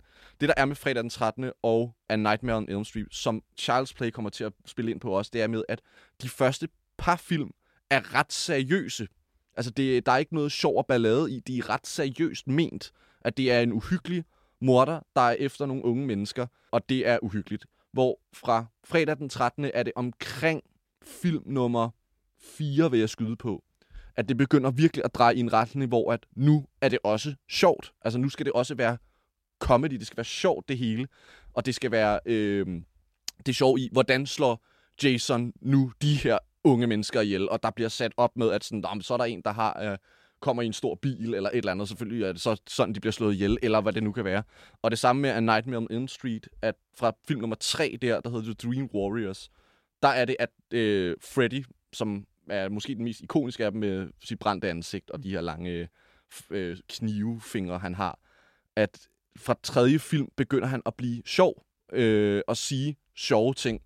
[0.40, 1.52] det, der er med fredag den 13.
[1.62, 5.10] og A Nightmare on Elm Street, som Charles Play kommer til at spille ind på
[5.10, 5.80] også, det er med, at
[6.22, 6.68] de første
[6.98, 7.50] par film
[7.90, 9.08] er ret seriøse.
[9.56, 11.40] Altså, det, der er ikke noget sjov og ballade i.
[11.40, 14.24] De er ret seriøst ment, at det er en uhyggelig
[14.60, 17.66] morder, der er efter nogle unge mennesker, og det er uhyggeligt.
[17.92, 19.70] Hvor fra fredag den 13.
[19.74, 20.62] er det omkring
[21.02, 21.90] film nummer
[22.40, 23.64] 4, vil jeg skyde på,
[24.18, 27.34] at det begynder virkelig at dreje i en retning, hvor at nu er det også
[27.50, 27.92] sjovt.
[28.02, 28.98] Altså nu skal det også være
[29.60, 31.08] comedy, det skal være sjovt det hele,
[31.54, 32.66] og det skal være øh,
[33.46, 34.66] det sjov i, hvordan slår
[35.02, 38.84] Jason nu de her unge mennesker ihjel, og der bliver sat op med, at sådan,
[38.88, 39.98] jamen, så er der en, der har øh,
[40.40, 43.00] kommer i en stor bil, eller et eller andet, selvfølgelig er det så sådan, de
[43.00, 44.42] bliver slået ihjel, eller hvad det nu kan være.
[44.82, 48.20] Og det samme med A Nightmare on Elm Street, at fra film nummer 3 der,
[48.20, 49.50] der hedder The Dream Warriors,
[50.02, 54.08] der er det, at øh, Freddy, som er måske den mest ikoniske af dem med
[54.24, 55.88] sit brændte ansigt og de her lange
[56.50, 58.18] øh, knivefingre, han har,
[58.76, 63.80] at fra tredje film begynder han at blive sjov øh, og sige sjove ting.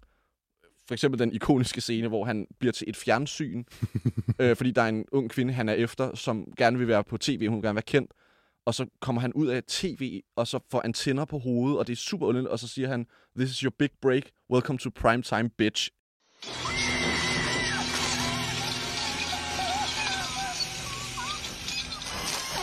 [0.88, 3.64] For eksempel den ikoniske scene, hvor han bliver til et fjernsyn,
[4.40, 7.18] øh, fordi der er en ung kvinde, han er efter, som gerne vil være på
[7.18, 8.12] tv, hun vil gerne være kendt.
[8.64, 11.92] Og så kommer han ud af tv, og så får antenner på hovedet, og det
[11.92, 15.50] er super underligt, og så siger han, This is your big break, welcome to primetime,
[15.50, 15.90] bitch.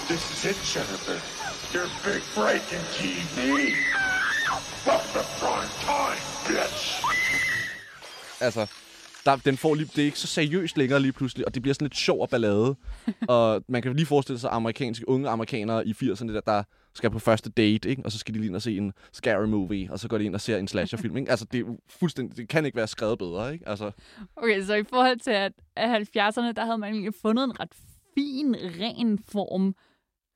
[0.09, 1.17] This is it, Jennifer.
[1.75, 3.37] Your big break in TV.
[4.85, 7.03] Fuck the prime time, bitch.
[8.41, 8.71] Altså,
[9.25, 11.73] der, den får lige, det er ikke så seriøst længere lige pludselig, og det bliver
[11.73, 12.75] sådan lidt sjov og ballade.
[13.35, 17.19] og man kan lige forestille sig amerikanske, unge amerikanere i 80'erne, der, der skal på
[17.19, 18.01] første date, ikke?
[18.05, 20.23] og så skal de lige ind og se en scary movie, og så går de
[20.23, 21.17] ind og ser en slasherfilm.
[21.17, 21.31] Ikke?
[21.31, 23.53] Altså, det, er fuldstændig, det kan ikke være skrevet bedre.
[23.53, 23.69] Ikke?
[23.69, 23.91] Altså,
[24.35, 27.73] Okay, så i forhold til at, at 70'erne, der havde man egentlig fundet en ret
[28.15, 29.75] fin, ren form.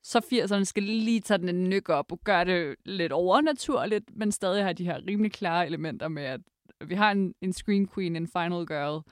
[0.04, 4.32] Så 80'erne skal lige tage den en nyk op og gøre det lidt overnaturligt, men
[4.32, 6.40] stadig har de her rimelig klare elementer med, at
[6.86, 9.02] vi har en, en screen queen, en final girl,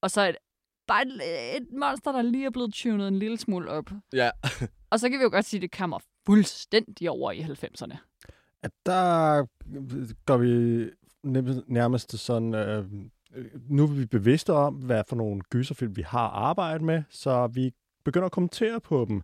[0.00, 0.36] og så et,
[0.86, 3.90] bare et, et monster, der lige er blevet tunet en lille smule op.
[4.12, 4.30] ja.
[4.90, 7.96] Og så kan vi jo godt sige, at det kommer fuldstændig over i 90'erne.
[8.62, 9.46] At der
[10.26, 10.90] går vi
[11.66, 12.54] nærmest sådan...
[12.54, 12.84] Øh,
[13.68, 17.72] nu er vi bevidste om, hvad for nogle gyserfilm vi har arbejdet med, så vi
[18.04, 19.22] begynder at kommentere på dem.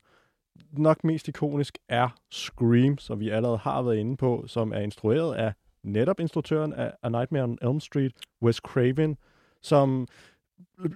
[0.73, 5.35] Nok mest ikonisk er Scream, som vi allerede har været inde på, som er instrueret
[5.35, 9.16] af netop instruktøren af A Nightmare on Elm Street, Wes Craven,
[9.62, 10.09] som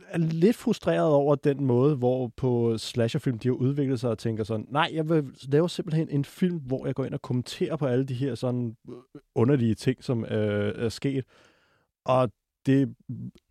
[0.08, 4.44] er lidt frustreret over den måde, hvor på slasherfilm de har udviklet sig og tænker
[4.44, 7.86] sådan, nej, jeg vil lave simpelthen en film, hvor jeg går ind og kommenterer på
[7.86, 8.94] alle de her sådan øh,
[9.34, 11.24] underlige ting, som øh, er sket.
[12.04, 12.30] Og
[12.66, 12.94] det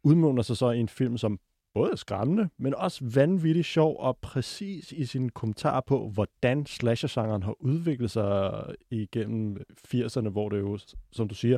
[0.04, 1.40] udmunder sig så i en film, som
[1.74, 7.56] både skræmmende, men også vanvittigt sjov og præcis i sin kommentar på, hvordan slasher-genren har
[7.60, 9.58] udviklet sig igennem
[9.94, 10.80] 80'erne, hvor det jo,
[11.12, 11.58] som du siger,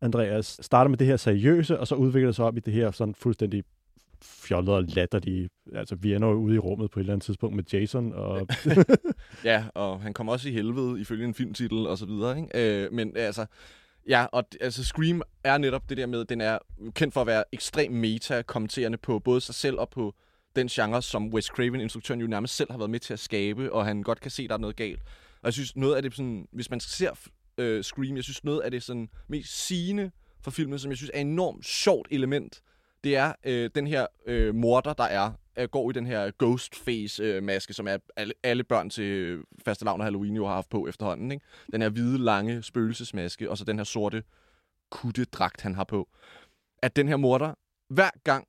[0.00, 2.90] Andreas, starter med det her seriøse, og så udvikler det sig op i det her
[2.90, 3.64] sådan fuldstændig
[4.22, 5.48] fjollet og latterlige.
[5.74, 8.48] Altså, vi ender jo ude i rummet på et eller andet tidspunkt med Jason, og
[9.44, 12.84] Ja, og han kommer også i helvede, ifølge en filmtitel og så videre, ikke?
[12.84, 13.46] Øh, men altså,
[14.08, 16.58] ja, og altså Scream er netop det der med, den er
[16.94, 20.14] kendt for at være ekstrem meta-kommenterende på både sig selv og på
[20.56, 23.72] den genre, som Wes Craven, instruktøren, jo nærmest selv har været med til at skabe,
[23.72, 25.00] og han godt kan se, at der er noget galt.
[25.42, 27.12] Og jeg synes, noget af det sådan, hvis man ser
[27.58, 30.10] øh, Scream, jeg synes, noget af det sådan mest sigende
[30.42, 32.62] for filmen, som jeg synes er et enormt sjovt element,
[33.04, 37.72] det er øh, den her øh, morder, der er, øh, går i den her Ghostface-maske,
[37.72, 41.32] som er alle, alle børn til øh, faste og Halloween jo har haft på efterhånden.
[41.32, 41.44] Ikke?
[41.72, 44.22] Den her hvide, lange spøgelsesmaske, og så den her sorte
[44.90, 46.08] kuttedragt, han har på.
[46.82, 47.54] At den her morder,
[47.88, 48.46] hver gang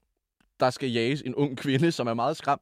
[0.59, 2.61] der skal jages en ung kvinde, som er meget skræmt,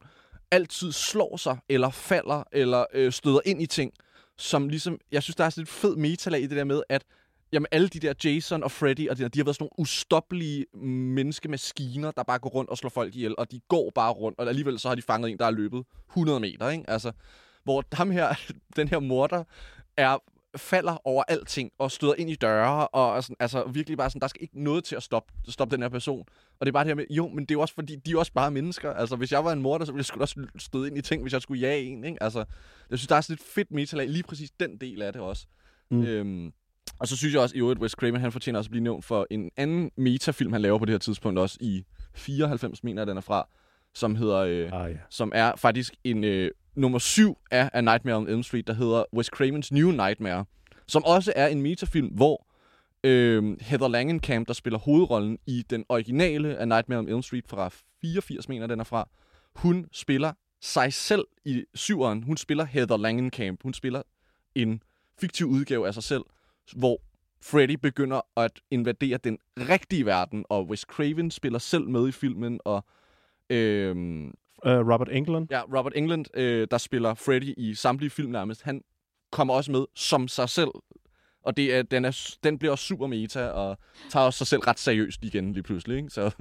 [0.51, 3.93] altid slår sig, eller falder, eller øh, støder ind i ting,
[4.37, 7.03] som ligesom, jeg synes, der er sådan et fed metalag i det der med, at
[7.51, 9.79] jamen, alle de der Jason og Freddy, og de, der, de har været sådan nogle
[9.79, 10.65] ustoppelige
[11.15, 14.47] menneskemaskiner, der bare går rundt og slår folk ihjel, og de går bare rundt, og
[14.47, 16.89] alligevel så har de fanget en, der er løbet 100 meter, ikke?
[16.89, 17.11] Altså,
[17.63, 18.39] hvor ham her,
[18.75, 19.43] den her morder,
[19.97, 20.17] er
[20.55, 24.27] falder over alting og støder ind i døre, og sådan, altså virkelig bare sådan, der
[24.27, 26.25] skal ikke noget til at stoppe, stoppe den her person.
[26.59, 28.11] Og det er bare det her med, jo, men det er jo også fordi, de
[28.11, 28.93] er også bare mennesker.
[28.93, 31.21] Altså, hvis jeg var en morder, så ville jeg sgu også støde ind i ting,
[31.21, 32.23] hvis jeg skulle jage en, ikke?
[32.23, 32.45] Altså,
[32.89, 35.47] jeg synes, der er sådan et fedt metalag, lige præcis den del af det også.
[35.91, 36.03] Mm.
[36.03, 36.53] Øhm,
[36.99, 39.05] og så synes jeg også, i øvrigt, Wes Craven, han fortjener også at blive nævnt
[39.05, 41.85] for en anden metafilm, han laver på det her tidspunkt også i
[42.15, 43.47] 94, mener jeg, den er fra,
[43.93, 44.97] som hedder, øh, ah, ja.
[45.09, 49.03] som er faktisk en øh, nummer syv af A Nightmare on Elm Street, der hedder
[49.13, 50.45] Wes Cravens New Nightmare,
[50.87, 52.47] som også er en metafilm, hvor
[53.03, 57.69] øh, Heather Langenkamp, der spiller hovedrollen i den originale A Nightmare on Elm Street fra
[58.01, 59.09] 84, mener den er fra,
[59.55, 62.23] hun spiller sig selv i syveren.
[62.23, 63.63] Hun spiller Heather Langenkamp.
[63.63, 64.01] Hun spiller
[64.55, 64.83] en
[65.19, 66.23] fiktiv udgave af sig selv,
[66.77, 67.01] hvor
[67.41, 72.59] Freddy begynder at invadere den rigtige verden, og Wes Craven spiller selv med i filmen,
[72.65, 72.85] og
[73.49, 74.33] øhm,
[74.65, 75.47] Uh, Robert Englund.
[75.51, 78.83] ja, Robert England, øh, der spiller Freddy i samtlige film nærmest, han
[79.31, 80.69] kommer også med som sig selv,
[81.43, 83.77] og det er, den, er, den bliver også super meta, og
[84.09, 86.09] tager også sig selv ret seriøst igen lige pludselig, ikke?
[86.09, 86.31] Så,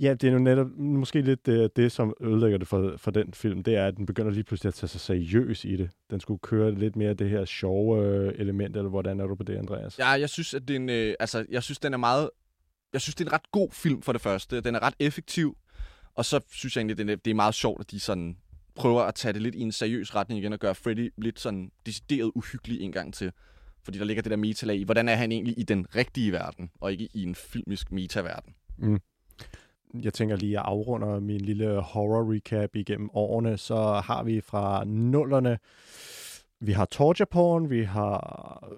[0.00, 3.34] Ja, det er jo netop måske lidt det, det som ødelægger det for, for den
[3.34, 5.90] film, det er, at den begynder lige pludselig at tage sig seriøs i det.
[6.10, 9.42] Den skulle køre lidt mere det her sjove øh, element, eller hvordan er du på
[9.42, 9.98] det, Andreas?
[9.98, 12.30] ja, jeg synes, at det er en, øh, altså, jeg synes, den er meget,
[12.92, 14.60] jeg synes, det er en ret god film for det første.
[14.60, 15.56] Den er ret effektiv,
[16.14, 18.36] og så synes jeg egentlig, det er, det er meget sjovt, at de sådan
[18.74, 21.70] prøver at tage det lidt i en seriøs retning igen, og gøre Freddy lidt sådan
[21.86, 23.32] decideret uhyggelig en gang til.
[23.84, 26.70] Fordi der ligger det der metalag i, hvordan er han egentlig i den rigtige verden,
[26.80, 28.54] og ikke i en filmisk metaverden.
[28.78, 29.00] Mm.
[29.94, 33.58] Jeg tænker lige, at afrunder min lille horror-recap igennem årene.
[33.58, 35.58] Så har vi fra nullerne,
[36.60, 38.68] vi har torture porn, vi har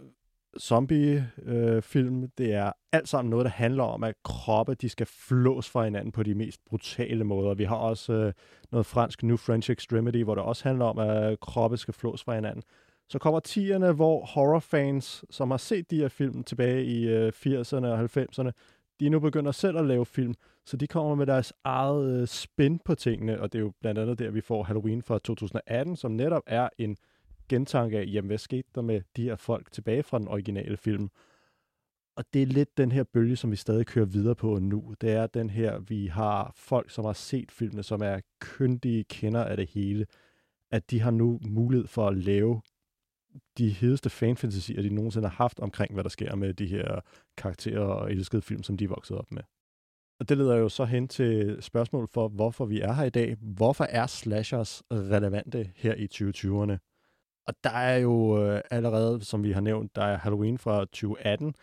[0.60, 2.30] zombie-film.
[2.38, 6.12] det er alt sammen noget, der handler om, at kroppe de skal flås fra hinanden
[6.12, 7.54] på de mest brutale måder.
[7.54, 8.32] Vi har også øh,
[8.72, 12.34] noget fransk New French Extremity, hvor det også handler om, at kroppe skal flås fra
[12.34, 12.62] hinanden.
[13.08, 17.86] Så kommer 10'erne, hvor horrorfans, som har set de her film tilbage i øh, 80'erne
[17.86, 18.50] og 90'erne,
[19.00, 22.78] de nu begynder selv at lave film, så de kommer med deres eget øh, spin
[22.84, 26.12] på tingene, og det er jo blandt andet der, vi får Halloween fra 2018, som
[26.12, 26.96] netop er en
[27.48, 31.08] gentanke af, jamen hvad skete der med de her folk tilbage fra den originale film.
[32.16, 34.94] Og det er lidt den her bølge, som vi stadig kører videre på nu.
[35.00, 39.44] Det er den her, vi har folk, som har set filmene, som er kyndige kender
[39.44, 40.06] af det hele,
[40.70, 42.60] at de har nu mulighed for at lave
[43.58, 47.00] de hedeste fanfantasier, de nogensinde har haft omkring, hvad der sker med de her
[47.36, 49.42] karakterer og elskede film, som de er vokset op med.
[50.20, 53.36] Og det leder jo så hen til spørgsmål for, hvorfor vi er her i dag.
[53.40, 56.78] Hvorfor er slashers relevante her i 2020'erne?
[57.46, 61.54] Og der er jo øh, allerede, som vi har nævnt, der er Halloween fra 2018,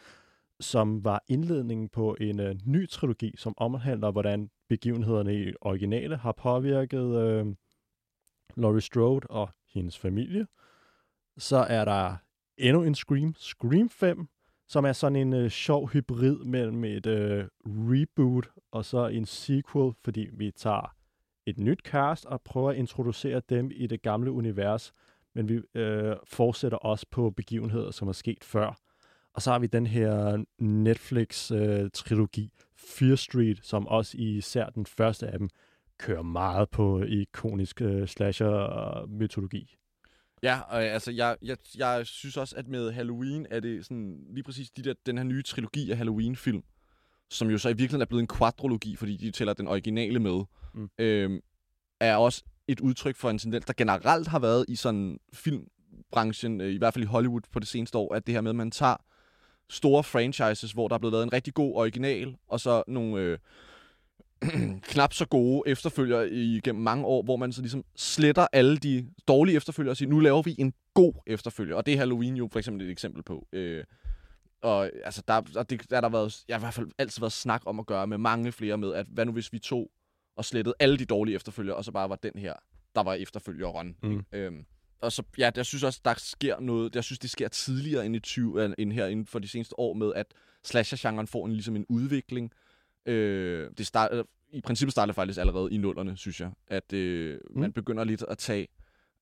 [0.60, 6.31] som var indledningen på en øh, ny trilogi, som omhandler, hvordan begivenhederne i originale har
[6.31, 7.45] påvirket øh,
[8.57, 10.47] Laurie Strode og hendes familie.
[11.38, 12.15] Så er der
[12.58, 14.28] endnu en Scream, Scream 5,
[14.67, 19.94] som er sådan en øh, sjov hybrid mellem et øh, reboot og så en sequel,
[20.04, 20.96] fordi vi tager
[21.46, 24.94] et nyt cast og prøver at introducere dem i det gamle univers,
[25.36, 28.78] men vi øh, fortsætter også på begivenheder, som er sket før.
[29.34, 35.28] Og så har vi den her Netflix-trilogi, øh, Fear Street, som også især den første
[35.28, 35.50] af dem
[35.98, 39.72] kører meget på ikonisk øh, slasher-mytologi.
[39.72, 39.81] Øh,
[40.43, 44.43] Ja, og altså, jeg, jeg, jeg synes også, at med Halloween er det sådan lige
[44.43, 46.63] præcis de der, den her nye trilogi af Halloween-film,
[47.30, 50.43] som jo så i virkeligheden er blevet en quadrologi, fordi de tæller den originale med,
[50.73, 50.82] Mm.
[50.82, 50.89] mm.
[50.99, 51.41] øh,
[51.99, 56.73] er også et udtryk for en tendens, der generelt har været i sådan filmbranchen, øh,
[56.73, 58.71] i hvert fald i Hollywood på det seneste år, at det her med, at man
[58.71, 58.95] tager
[59.69, 63.38] store franchises, hvor der er blevet lavet en rigtig god original, og så nogle øh,
[64.91, 69.56] knap så gode efterfølgere igennem mange år, hvor man så ligesom sletter alle de dårlige
[69.56, 71.75] efterfølgere og siger, nu laver vi en god efterfølger.
[71.75, 73.47] Og det er Halloween jo for eksempel et eksempel på.
[73.54, 73.84] Øh,
[74.62, 77.21] og altså, der, og det, der har der været, jeg har i hvert fald altid
[77.21, 79.91] været snak om at gøre med mange flere med, at hvad nu hvis vi tog
[80.38, 82.54] og slettede alle de dårlige efterfølgere, og så bare var den her,
[82.95, 83.95] der var efterfølgeren.
[84.04, 84.25] Mm.
[84.32, 84.65] Øhm,
[85.01, 88.15] og så, ja, jeg synes også, der sker noget, jeg synes, det sker tidligere end
[88.15, 90.25] i 20, end- end her inden for de seneste år med, at
[90.63, 92.51] slasher-genren får en, ligesom en udvikling.
[93.06, 97.60] Øh, det start, I princippet startede faktisk allerede i nullerne, synes jeg, at øh, Mm.
[97.62, 98.68] man begynder lidt at tage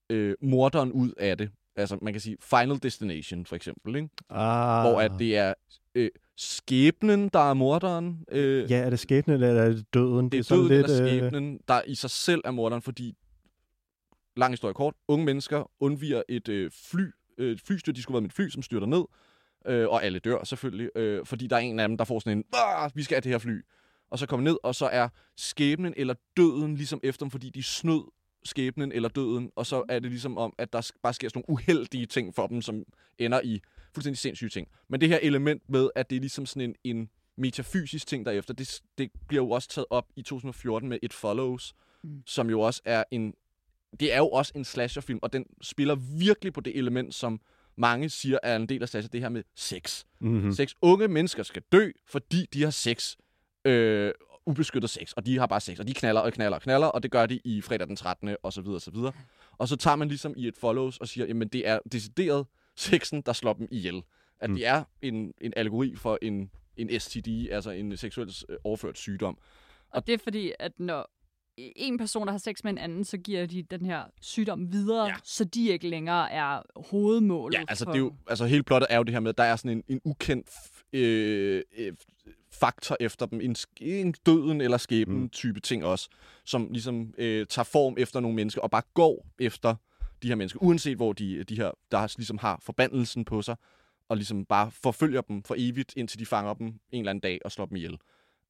[0.09, 1.49] øh, morderen ud af det.
[1.75, 4.09] Altså, man kan sige Final Destination, for eksempel, ikke?
[4.29, 4.89] Ah.
[4.89, 5.53] hvor at det er
[5.95, 8.25] øh, skæbnen, der er morderen.
[8.31, 10.29] Øh, Ja, er det skæbnen, eller er det døden?
[10.29, 13.15] det er sådan døden eller øh, skæbnen, der i sig selv er morderen, fordi,
[14.37, 17.05] lang historie kort, unge mennesker undviger et øh, fly,
[17.37, 19.03] øh, flystyrt, de skulle være med et fly, som styrter ned,
[19.65, 22.37] øh, og alle dør selvfølgelig, øh, fordi der er en af dem, der får sådan
[22.37, 23.61] en, "Ah, vi skal have det her fly,
[24.09, 27.63] og så kommer ned, og så er skæbnen eller døden ligesom efter dem, fordi de
[27.63, 28.11] snød
[28.43, 31.53] skæbnen eller døden, og så er det ligesom om, at der bare sker sådan nogle
[31.53, 32.83] uheldige ting for dem, som
[33.17, 33.61] ender i
[33.93, 34.67] fuldstændig sindssyge ting.
[34.87, 38.53] Men det her element med, at det er ligesom sådan en, en metafysisk ting derefter,
[38.53, 42.23] det, det bliver jo også taget op i 2014 med It Follows, mm.
[42.25, 43.33] som jo også er en...
[43.99, 47.41] Det er jo også en slasherfilm, og den spiller virkelig på det element, som
[47.79, 50.05] mange siger er en del af slasher, det her med sex.
[50.19, 50.45] Mm-hmm.
[50.45, 50.51] Mm.
[50.51, 50.73] Sex.
[50.81, 53.15] Unge mennesker skal dø, fordi de har sex.
[53.65, 54.11] Øh,
[54.45, 57.03] ubeskyttet sex, og de har bare sex, og de knaller og knaller og knaller, og
[57.03, 58.35] det gør de i fredag den 13.
[58.43, 59.11] og så videre og så videre.
[59.57, 63.21] Og så tager man ligesom i et follows og siger, jamen det er decideret sexen,
[63.21, 64.01] der slår dem ihjel.
[64.39, 64.55] At Mm.
[64.55, 69.37] det er en, en allegori for en, en STD, altså en seksuelt øh, overført sygdom.
[69.89, 71.11] Og det er fordi, at når
[71.75, 75.05] en person, der har sex med en anden, så giver de den her sygdom videre,
[75.05, 75.13] ja.
[75.23, 77.57] Så de ikke længere er hovedmålet.
[77.57, 77.91] Ja, altså, for...
[77.91, 79.71] det er jo, altså hele plottet er jo det her med, at der er sådan
[79.71, 80.47] en, en ukendt
[80.93, 81.93] øh, øh,
[82.51, 83.41] faktor efter dem.
[83.41, 85.23] En, en døden eller skæbnen Mm.
[85.23, 85.29] mm.
[85.29, 86.09] type ting også,
[86.45, 89.75] som ligesom øh, tager form efter nogle mennesker, og bare går efter
[90.23, 93.55] de her mennesker, uanset hvor de, de her, der ligesom har forbandelsen på sig,
[94.09, 97.39] og ligesom bare forfølger dem for evigt, indtil de fanger dem en eller anden dag
[97.45, 97.97] og slår dem ihjel.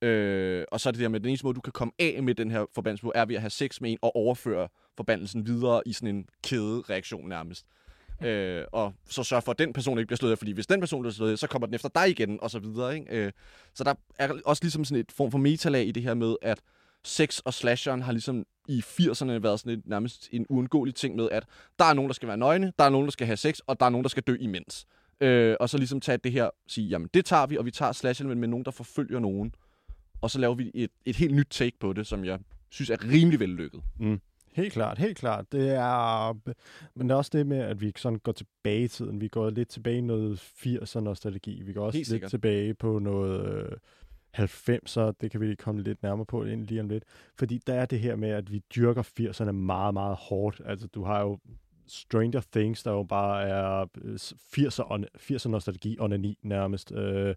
[0.01, 2.23] Øh, og så er det der med, at den eneste måde, du kan komme af
[2.23, 5.47] med den her forbandelse på, er ved at have sex med en og overføre forbandelsen
[5.47, 7.65] videre i sådan en kædereaktion nærmest.
[8.23, 10.79] Øh, og så sørge for, at den person ikke bliver slået af, fordi hvis den
[10.79, 12.95] person bliver slået af, så kommer den efter dig igen, og så videre.
[12.95, 13.25] Ikke?
[13.25, 13.31] Øh,
[13.73, 16.59] så der er også ligesom sådan et form for metalag i det her med, at
[17.03, 21.29] sex og slasheren har ligesom i 80'erne været sådan et, nærmest en uundgåelig ting med,
[21.31, 21.45] at
[21.79, 23.79] der er nogen, der skal være nøgne, der er nogen, der skal have sex, og
[23.79, 24.85] der er nogen, der skal dø imens.
[25.21, 27.91] Øh, og så ligesom tage det her, sige, jamen det tager vi, og vi tager
[27.91, 29.53] slasheren, men med nogen, der forfølger nogen.
[30.21, 32.97] Og så laver vi et, et helt nyt take på det, som jeg synes er
[33.09, 33.81] rimelig vellykket.
[34.51, 35.51] Helt klart, helt klart.
[35.51, 36.33] Det er,
[36.95, 39.21] men det er også det med, at vi sådan går tilbage i tiden.
[39.21, 41.61] Vi går lidt tilbage i noget 80'er nostalgi.
[41.63, 43.71] Vi går også Helt lidt tilbage på noget øh,
[44.37, 45.11] 90'er.
[45.21, 47.03] Det kan vi komme lidt nærmere på ind lige om lidt.
[47.37, 50.61] Fordi der er det her med, at vi dyrker 80'erne meget, meget hårdt.
[50.65, 51.39] Altså, du har jo
[51.87, 56.91] Stranger Things, der jo bare er øh, 80'er, on- 80'er nostalgi, onani nærmest.
[56.91, 57.35] Øh,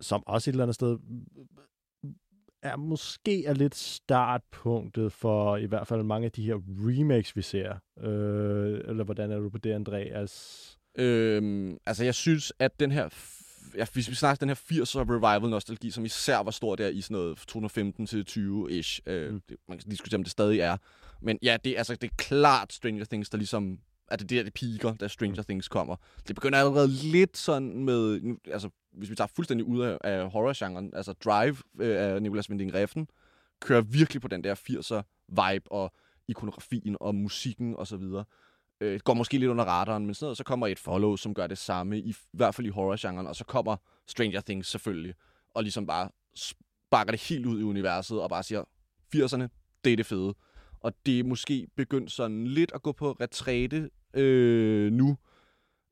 [0.00, 0.98] som også et eller andet sted
[2.62, 7.42] er måske er lidt startpunktet for i hvert fald mange af de her remakes, vi
[7.42, 7.74] ser.
[8.00, 10.78] Øh, eller hvordan er du på det, Andreas?
[10.98, 13.08] Øhm, altså, jeg synes, at den her...
[13.76, 17.14] Ja, hvis vi snakker den her 80'er revival-nostalgi, som især var stor der i sådan
[17.14, 19.00] noget 2015 til 20-ish.
[19.06, 19.40] Øh, Mm.
[19.48, 20.76] det, man kan diskutere, om det stadig er.
[21.22, 23.78] Men ja, det, er- altså, det er klart Stranger Things, der ligesom...
[24.12, 25.96] At det er der, det piker, da Stranger Things kommer.
[26.28, 28.20] Det begynder allerede lidt sådan med...
[28.20, 32.50] Nu, altså, hvis vi tager fuldstændig ud af, af horror-genren, altså Drive øh, af Nicolas
[32.50, 33.02] Winding Refn,
[33.60, 35.92] kører virkelig på den der 80'er vibe og
[36.28, 38.24] ikonografien og musikken og så videre
[38.82, 41.46] øh, går måske lidt under radaren, men sådan noget, så kommer et follow, som gør
[41.46, 43.76] det samme, i, i hvert fald i horror-genren, og så kommer
[44.06, 45.14] Stranger Things selvfølgelig,
[45.54, 48.64] og ligesom bare sparker det helt ud i universet, og bare siger,
[49.16, 49.48] 80'erne,
[49.84, 50.34] det er det fede.
[50.80, 55.16] Og det er måske begyndt sådan lidt at gå på retræte øh, nu,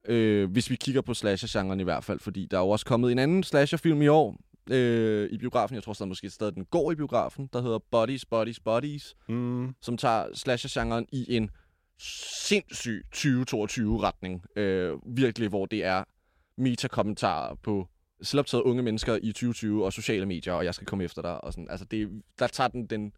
[0.09, 3.13] øh, hvis vi kigger på slasher-genren i hvert fald, fordi der er jo også kommet
[3.13, 4.37] en anden slasher-film i år,
[4.71, 8.25] øh, i biografen, jeg tror stadig måske stadig den går i biografen, der hedder Bodies,
[8.25, 9.75] Bodies, Bodies, Mm.
[9.83, 11.51] som tager slasher-genren i en
[11.99, 14.45] sindssyg 2022-retning.
[14.57, 16.05] Øh, virkelig, hvor det er
[16.57, 17.89] metakommentarer på
[18.23, 21.45] selvoptaget unge mennesker i 2020 og sociale medier, og jeg skal komme efter dig.
[21.45, 21.71] Og sådan.
[21.71, 23.13] Altså, det, der tager den, den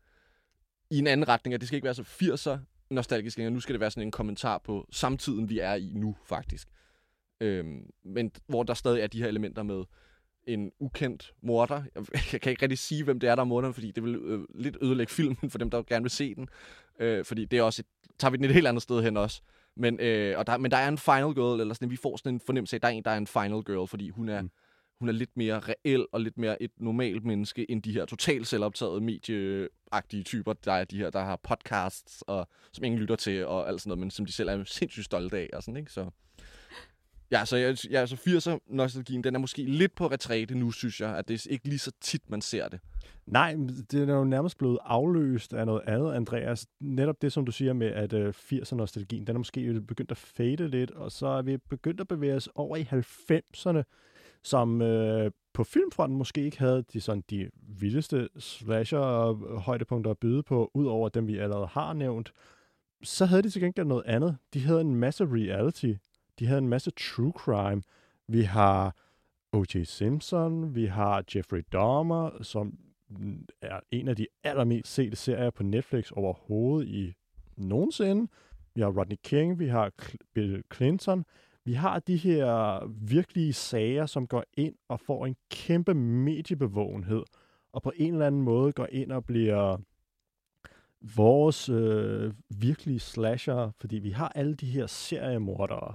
[0.91, 2.59] i en anden retning, at det skal ikke være så 80'er
[2.95, 3.55] nostalgisk længere.
[3.55, 6.68] Nu skal det være sådan en kommentar på samtiden, vi er i nu, faktisk.
[7.40, 9.84] Øhm, men hvor der stadig er de her elementer med
[10.47, 11.82] en ukendt morder.
[11.95, 14.14] Jeg, jeg kan ikke rigtig sige, hvem det er, der er morderen, fordi det vil
[14.14, 16.49] øh, lidt ødelægge filmen for dem, der gerne vil se den.
[17.01, 19.43] Øh, fordi det er også et, tager vi den et helt andet sted hen også.
[19.76, 22.34] Men, øh, og der, men der er en final girl, eller sådan, vi får sådan
[22.34, 24.43] en fornemmelse af, at der er en, der er en final girl, fordi hun er,
[24.43, 24.51] mm
[25.03, 28.47] hun er lidt mere reel og lidt mere et normalt menneske, end de her totalt
[28.47, 33.47] selvoptagede medieagtige typer, der er de her, der har podcasts, og som ingen lytter til,
[33.47, 35.93] og alt sådan noget, men som de selv er sindssygt stolte af, og sådan, ikke?
[35.93, 36.11] Så,
[37.31, 41.01] ja, så, jeg, ja, så 80'er nostalgien, den er måske lidt på retræte nu, synes
[41.01, 42.81] jeg, at det er ikke lige så tit, man ser det.
[43.27, 43.57] Nej,
[43.91, 46.67] det er jo nærmest blevet afløst af noget andet, Andreas.
[46.81, 50.69] Netop det, som du siger med, at øh, 80'er-nostalgien, den er måske begyndt at fade
[50.69, 53.83] lidt, og så er vi begyndt at bevæge os over i 90'erne,
[54.43, 60.70] som øh, på filmfronten måske ikke havde de, sådan, de vildeste slasher-højdepunkter at byde på,
[60.74, 62.32] ud over dem, vi allerede har nævnt.
[63.03, 64.36] Så havde de til gengæld noget andet.
[64.55, 65.95] De havde en masse reality.
[66.38, 67.82] De havde en masse true crime.
[68.28, 68.97] Vi har
[69.53, 69.84] O.J.
[69.84, 72.78] Simpson, vi har Jeffrey Dahmer, som
[73.62, 77.14] er en af de allermest sete serier på Netflix overhovedet i
[77.57, 78.28] nogensinde.
[78.74, 79.90] Vi har Rodney King, vi har
[80.34, 81.24] Bill Clinton.
[81.65, 87.23] Vi har de her virkelige sager, som går ind og får en kæmpe mediebevågenhed,
[87.73, 89.77] og på en eller anden måde går ind og bliver
[91.17, 95.95] vores øh, virkelige slasher, fordi vi har alle de her seriemordere,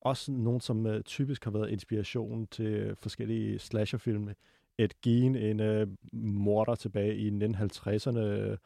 [0.00, 4.28] også nogen, som øh, typisk har været inspiration til forskellige slasherfilm.
[4.78, 8.58] Ed Gein, en øh, morder tilbage i 1950'erne, øh,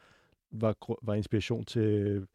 [0.51, 2.27] var, var inspiration til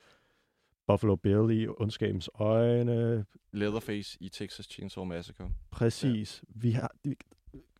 [0.92, 3.24] Buffalo Bill i Ondskabens Øjne.
[3.52, 5.50] Leatherface i Texas Chainsaw Massacre.
[5.70, 6.42] Præcis.
[6.48, 6.60] Ja.
[6.60, 6.92] Vi har,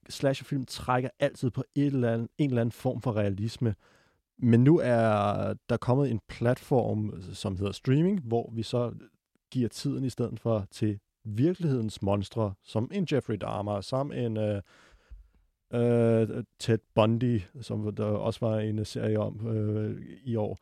[0.08, 3.74] slasherfilm trækker altid på et eller andet, en eller anden form for realisme.
[4.38, 8.92] Men nu er der kommet en platform, som hedder streaming, hvor vi så
[9.50, 14.44] giver tiden i stedet for til virkelighedens monstre, som en Jeffrey Dahmer, som en uh,
[15.74, 20.58] uh, Ted Bundy, som der også var en serie om uh, i år.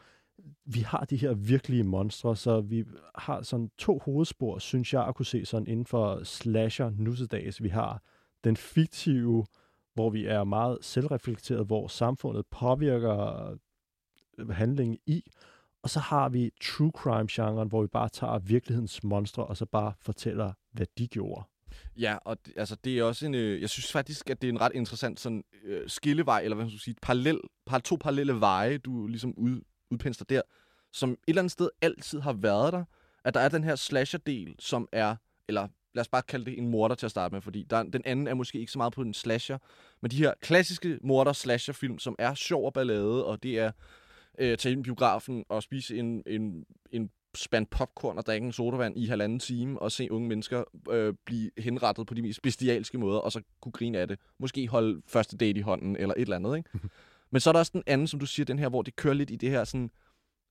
[0.64, 2.84] Vi har de her virkelige monstre, så vi
[3.14, 7.62] har sådan to hovedspor, synes jeg, at kunne se sådan inden for slasher nussedags.
[7.62, 8.03] Vi har
[8.45, 9.47] den fiktive,
[9.95, 13.57] hvor vi er meget selvreflekteret, hvor samfundet påvirker
[14.51, 15.22] handlingen i,
[15.82, 19.93] og så har vi true crime-genren, hvor vi bare tager virkelighedens monstre, og så bare
[20.01, 21.45] fortæller, hvad de gjorde.
[21.97, 23.34] Ja, og det, altså, det er også en...
[23.34, 26.64] Øh, jeg synes faktisk, at det er en ret interessant sådan, øh, skillevej, eller hvad
[26.64, 29.61] man skal sige, parallel, par, to parallelle veje, du ligesom ud,
[29.91, 30.43] udpensler der,
[30.93, 32.84] som et eller andet sted altid har været der.
[33.24, 35.16] At der er den her slasher-del, som er...
[35.49, 38.03] Eller lad os bare kalde det en morder til at starte med, fordi der, den
[38.05, 39.59] anden er måske ikke så meget på en slasher,
[40.01, 43.72] men de her klassiske morder-slasher-film, som er sjov og ballade, og det er
[44.38, 48.53] øh, tage ind i biografen og spise en, en, en spand popcorn og drikke en
[48.53, 52.99] sodavand i halvanden time og se unge mennesker øh, blive henrettet på de mest bestialske
[52.99, 54.18] måder, og så kunne grine af det.
[54.38, 56.70] Måske holde første date i hånden eller et eller andet, ikke?
[57.31, 59.14] Men så er der også den anden, som du siger, den her, hvor det kører
[59.14, 59.91] lidt i det her sådan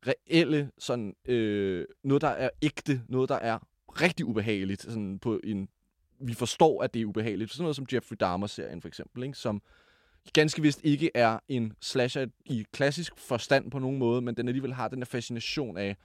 [0.07, 3.59] reelle, sådan, øh, noget, der er ægte, noget, der er
[4.01, 5.69] rigtig ubehageligt, sådan på en,
[6.19, 7.51] vi forstår, at det er ubehageligt.
[7.51, 9.37] Sådan noget som Jeffrey Dahmer-serien for eksempel, ikke?
[9.37, 9.61] som
[10.33, 14.73] ganske vist ikke er en slasher i klassisk forstand på nogen måde, men den alligevel
[14.73, 15.95] har den der fascination af,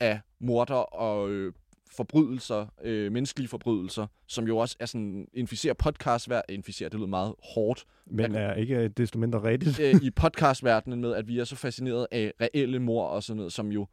[0.00, 1.52] af morder og øh,
[1.92, 7.08] forbrydelser, øh, menneskelige forbrydelser, som jo også er sådan, inficerer podcast hver inficerer, det lyder
[7.08, 7.84] meget hårdt.
[8.06, 9.80] Men er ikke desto mindre rigtigt.
[9.80, 13.52] øh, I podcastverdenen med, at vi er så fascineret af reelle mor og sådan noget,
[13.52, 13.86] som jo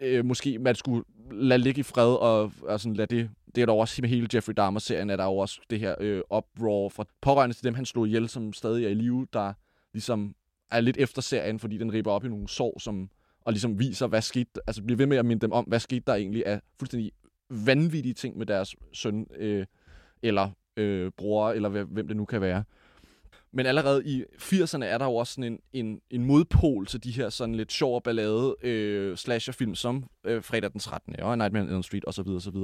[0.00, 3.66] øh, måske man skulle lade ligge i fred og, og sådan lade det det er
[3.66, 7.04] der også med hele Jeffrey Dahmer-serien, at der er også det her øh, uproar fra
[7.20, 9.52] pårørende til dem, han slog ihjel, som stadig er i live, der
[9.92, 10.34] ligesom
[10.70, 13.10] er lidt efter serien, fordi den ripper op i nogle sår, som,
[13.48, 16.02] og ligesom viser, hvad skete, altså bliver ved med at minde dem om, hvad skete
[16.06, 17.12] der egentlig af fuldstændig
[17.50, 19.66] vanvittige ting med deres søn, øh,
[20.22, 22.64] eller øh, bror, eller hvem det nu kan være.
[23.52, 27.10] Men allerede i 80'erne er der jo også sådan en, en, en modpol til de
[27.10, 31.20] her sådan lidt sjov og ballade øh, slasherfilm, som øh, Fredag den 13.
[31.20, 32.28] og Nightmare on Elm Street osv.
[32.28, 32.56] osv.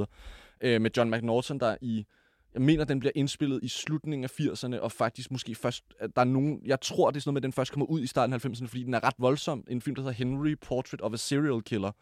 [0.60, 2.06] Øh, med John McNaughton, der i
[2.54, 6.24] jeg mener, den bliver indspillet i slutningen af 80'erne, og faktisk måske først, der er
[6.24, 8.32] nogen, jeg tror, det er sådan noget med, at den først kommer ud i starten
[8.32, 9.64] af 90'erne, fordi den er ret voldsom.
[9.68, 11.92] En film, der hedder Henry, Portrait of a Serial Killer.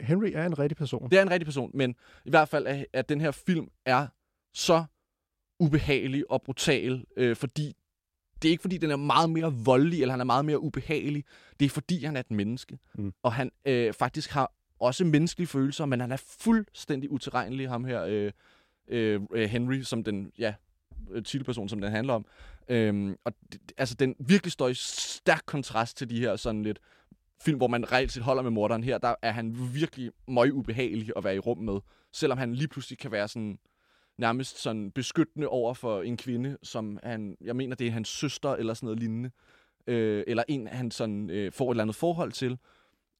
[0.00, 1.10] Henry er en rigtig person.
[1.10, 1.94] Det er en rigtig person, men
[2.24, 4.06] i hvert fald, at, at den her film er
[4.54, 4.84] så
[5.60, 7.76] ubehagelig og brutal, øh, fordi
[8.42, 11.24] det er ikke fordi, den er meget mere voldelig, eller han er meget mere ubehagelig.
[11.60, 12.78] Det er fordi, han er et menneske.
[12.94, 13.12] Mm.
[13.22, 18.04] Og han øh, faktisk har også menneskelige følelser, men han er fuldstændig utilregnelig, ham her,
[18.04, 18.32] øh,
[18.90, 20.54] Øh, øh, Henry, som den, ja,
[21.10, 22.26] øh, titelperson, som den handler om.
[22.68, 26.78] Øhm, og det, altså, den virkelig står i stærk kontrast til de her sådan lidt
[27.42, 31.12] film, hvor man reelt set holder med morderen her, der er han virkelig meget ubehagelig
[31.16, 31.80] at være i rum med.
[32.12, 33.58] Selvom han lige pludselig kan være sådan
[34.18, 38.50] nærmest sådan beskyttende over for en kvinde, som han, jeg mener, det er hans søster
[38.50, 39.30] eller sådan noget lignende,
[39.86, 42.58] øh, eller en, han sådan, øh, får et eller andet forhold til.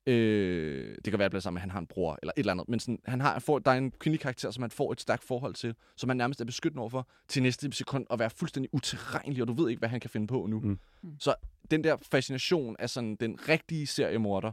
[0.07, 2.53] Øh, det kan være, at sammen med, at han har en bror, eller et eller
[2.53, 2.69] andet.
[2.69, 5.25] Men sådan, han har, får, der er en kvindelig karakter, som han får et stærkt
[5.25, 9.43] forhold til, som han nærmest er beskyttende overfor, til næste sekund at være fuldstændig utilregnelig,
[9.43, 10.61] og du ved ikke, hvad han kan finde på nu.
[10.61, 10.79] Mm.
[11.03, 11.11] Mm.
[11.19, 11.35] Så
[11.71, 14.53] den der fascination af sådan den rigtige seriemorder,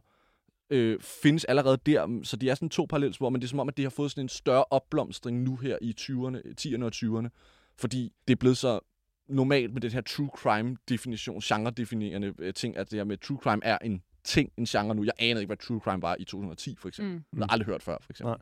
[0.69, 2.19] øh, findes allerede der.
[2.23, 4.11] Så de er sådan to parallelspor, men det er som om, at de har fået
[4.11, 7.29] sådan en større opblomstring nu her i 20'erne, 10'erne og 20'erne.
[7.75, 8.79] Fordi det er blevet så
[9.27, 13.61] normalt med den her true crime-definition, genre-definerende øh, ting, at det her med true crime
[13.63, 15.03] er en ting, en genre nu.
[15.03, 17.15] Jeg anede ikke, hvad true crime var i 2010, for eksempel.
[17.15, 17.39] Mm.
[17.39, 18.29] Jeg har aldrig hørt før, for eksempel.
[18.29, 18.41] Nej.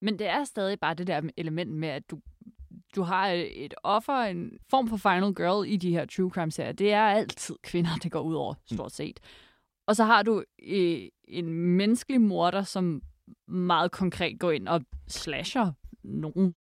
[0.00, 2.20] Men det er stadig bare det der element med, at du,
[2.94, 6.72] du har et offer, en form for final girl i de her true crime-serier.
[6.72, 9.20] Det er altid kvinder, det går ud over, stort set.
[9.86, 13.02] Og så har du øh, en menneskelig morder, som
[13.48, 15.72] meget konkret går ind og slasher
[16.02, 16.54] nogen.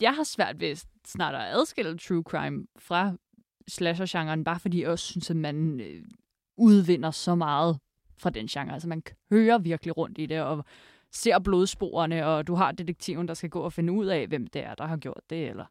[0.00, 0.76] Jeg har svært ved
[1.06, 3.16] snart at adskille true crime fra
[3.68, 6.04] slasher-genren, bare fordi jeg også synes, at man øh,
[6.56, 7.78] udvinder så meget
[8.18, 8.72] fra den genre.
[8.72, 10.64] Altså man kører virkelig rundt i det, og
[11.12, 14.64] ser blodsporene, og du har detektiven, der skal gå og finde ud af, hvem det
[14.64, 15.64] er, der har gjort det, eller...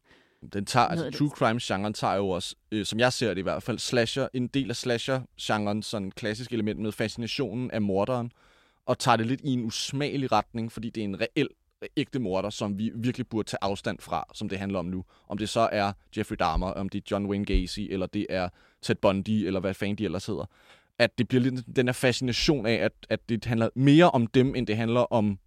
[0.52, 3.62] Den tager, altså true crime-genren tager jo også, øh, som jeg ser det i hvert
[3.62, 8.32] fald, slasher, en del af slasher-genren, sådan klassisk element med fascinationen af morderen,
[8.86, 11.48] og tager det lidt i en usmagelig retning, fordi det er en reel,
[11.96, 15.04] ægte morder, som vi virkelig burde tage afstand fra, som det handler om nu.
[15.28, 18.48] Om det så er Jeffrey Dahmer, om det er John Wayne Gacy, eller det er
[18.82, 20.44] Ted Bundy, eller hvad fanden de ellers hedder.
[20.98, 24.54] At det bliver lidt den her fascination af, at, at det handler mere om dem,
[24.54, 25.38] end det handler om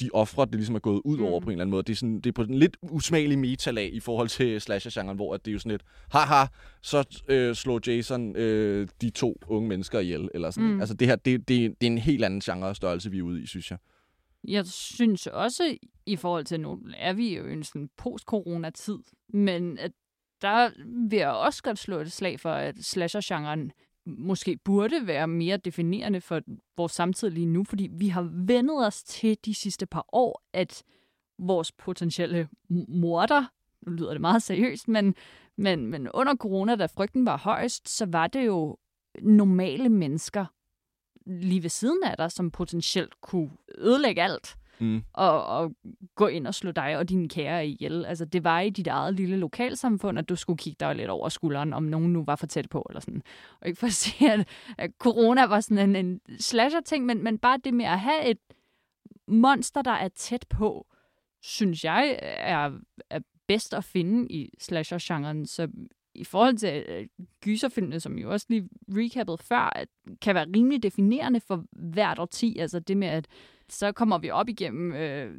[0.00, 1.44] de ofre, det ligesom er gået ud over Mm.
[1.44, 1.82] på en eller anden måde.
[1.82, 5.34] Det er, sådan, det er på en lidt usmagelig metalag i forhold til slasher-genren, hvor
[5.34, 6.46] at det er jo sådan lidt, haha,
[6.82, 10.28] så øh, slår Jason øh, de to unge mennesker ihjel.
[10.34, 10.70] Eller sådan.
[10.70, 10.80] Mm.
[10.80, 13.42] Altså det her, det, det, det er en helt anden genre størrelse, vi er ude
[13.42, 13.78] i, synes jeg.
[14.48, 15.76] Jeg synes også,
[16.06, 18.98] i forhold til nu, er vi jo i en sådan post-corona-tid,
[19.28, 19.92] men at
[20.42, 20.70] der
[21.10, 23.70] vil jeg også godt slå et slag for, at slasher-genren
[24.06, 26.40] måske burde være mere definerende for
[26.76, 30.82] vores samtid lige nu, fordi vi har vendet os til de sidste par år, at
[31.38, 32.48] vores potentielle
[32.88, 33.44] morder,
[33.86, 35.14] nu lyder det meget seriøst, men,
[35.56, 38.76] men, men under corona, da frygten var højst, så var det jo
[39.22, 40.46] normale mennesker
[41.26, 44.56] lige ved siden af dig, som potentielt kunne ødelægge alt.
[44.80, 45.02] Mm.
[45.12, 45.72] og, og
[46.14, 48.04] gå ind og slå dig og dine kære ihjel.
[48.04, 51.28] Altså, det var i dit eget lille lokalsamfund, at du skulle kigge dig lidt over
[51.28, 53.22] skulderen, om nogen nu var for tæt på, eller sådan.
[53.60, 57.38] Og ikke for at sige, at, at corona var sådan en, en slasher-ting, men, men
[57.38, 58.38] bare det med at have et
[59.28, 60.86] monster, der er tæt på,
[61.42, 62.70] synes jeg er,
[63.10, 65.46] er bedst at finde i slasher-genren.
[65.46, 65.68] Så
[66.14, 67.06] i forhold til øh,
[67.40, 69.88] gyserfilmene, som jo også lige recappede før, at
[70.22, 72.58] kan være rimelig definerende for hvert årti.
[72.58, 73.26] Altså det med, at
[73.70, 75.34] så kommer vi op igennem øh,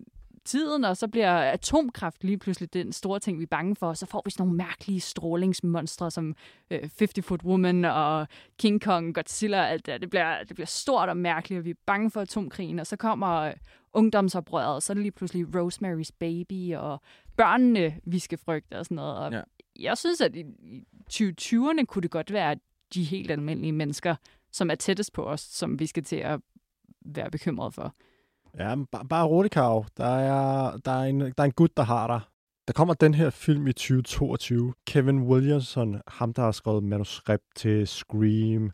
[0.45, 3.87] tiden, og så bliver atomkraft lige pludselig den store ting, vi er bange for.
[3.87, 6.35] Og så får vi sådan nogle mærkelige strålingsmonstre, som
[6.71, 8.27] øh, 50 Foot Woman og
[8.59, 9.97] King Kong, Godzilla, alt det, der.
[9.97, 12.79] det bliver, det bliver stort og mærkeligt, og vi er bange for atomkrigen.
[12.79, 13.53] Og så kommer øh,
[13.93, 17.01] ungdomsoprøret, og så er det lige pludselig Rosemary's Baby, og
[17.37, 19.17] børnene, vi skal frygte og sådan noget.
[19.17, 19.41] Og Ja.
[19.79, 22.55] jeg synes, at i, i 2020'erne kunne det godt være
[22.93, 24.15] de helt almindelige mennesker,
[24.51, 26.39] som er tættest på os, som vi skal til at
[27.05, 27.95] være bekymret for.
[28.59, 29.85] Ja, men bare, bare rolig, Karo.
[29.97, 32.21] Der er, der, er en, der er en gut, der har dig.
[32.67, 34.73] Der kommer den her film i 2022.
[34.87, 38.71] Kevin Williamson, ham der har skrevet manuskript til Scream,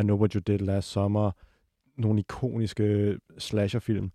[0.00, 1.30] I Know What You Did Last Summer,
[1.96, 4.12] nogle ikoniske slasherfilm.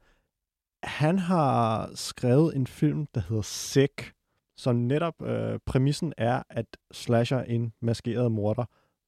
[0.83, 4.13] Han har skrevet en film, der hedder Sick,
[4.57, 8.65] som netop øh, præmissen er, at slasher, en maskeret morder,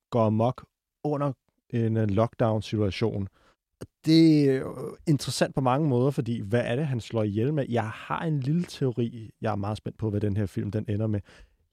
[0.09, 0.65] går amok
[1.03, 1.31] under
[1.69, 3.27] en øh, lockdown-situation
[4.05, 4.63] det er
[5.07, 7.65] interessant på mange måder, fordi hvad er det, han slår ihjel med?
[7.69, 9.29] Jeg har en lille teori.
[9.41, 11.19] Jeg er meget spændt på, hvad den her film den ender med.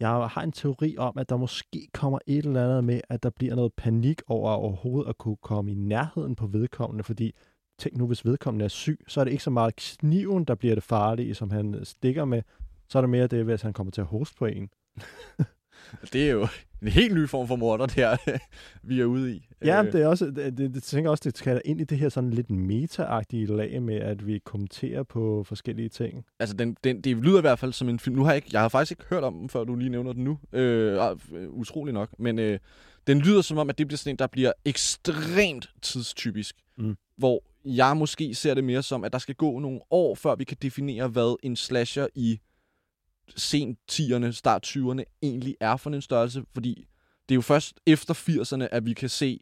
[0.01, 3.31] Jeg har en teori om, at der måske kommer et eller andet med, at der
[3.31, 7.35] bliver noget panik over overhovedet at kunne komme i nærheden på vedkommende, fordi
[7.79, 10.75] tænk nu, hvis vedkommende er syg, så er det ikke så meget kniven, der bliver
[10.75, 12.43] det farlige, som han stikker med.
[12.89, 14.69] Så er det mere det, hvis han kommer til at hoste på en.
[16.13, 16.49] Det er jo
[16.83, 18.17] en helt ny form for morder, der
[18.89, 19.49] vi er ude i.
[19.65, 21.99] Ja, Øh, det er også, det, det, det tænker også, det skal ind i det
[21.99, 26.25] her sådan lidt meta-agtige lag med, at vi kommenterer på forskellige ting.
[26.41, 28.17] Altså, den, den, det lyder i hvert fald som en film.
[28.17, 30.13] Nu har jeg, ikke, jeg har faktisk ikke hørt om den, før du lige nævner
[30.13, 30.39] den nu.
[30.53, 30.99] Øh,
[31.33, 32.09] øh, utrolig nok.
[32.19, 32.59] Men øh,
[33.07, 36.57] den lyder som om, at det bliver sådan en, der bliver ekstremt tidstypisk.
[36.79, 36.97] Mm.
[37.17, 40.45] Hvor jeg måske ser det mere som, at der skal gå nogle år, før vi
[40.45, 42.41] kan definere, hvad en slasher i
[43.37, 46.43] sent 10'erne, start 20'erne egentlig er for en størrelse.
[46.55, 46.87] Fordi
[47.29, 49.41] det er jo først efter 80'erne, at vi kan se,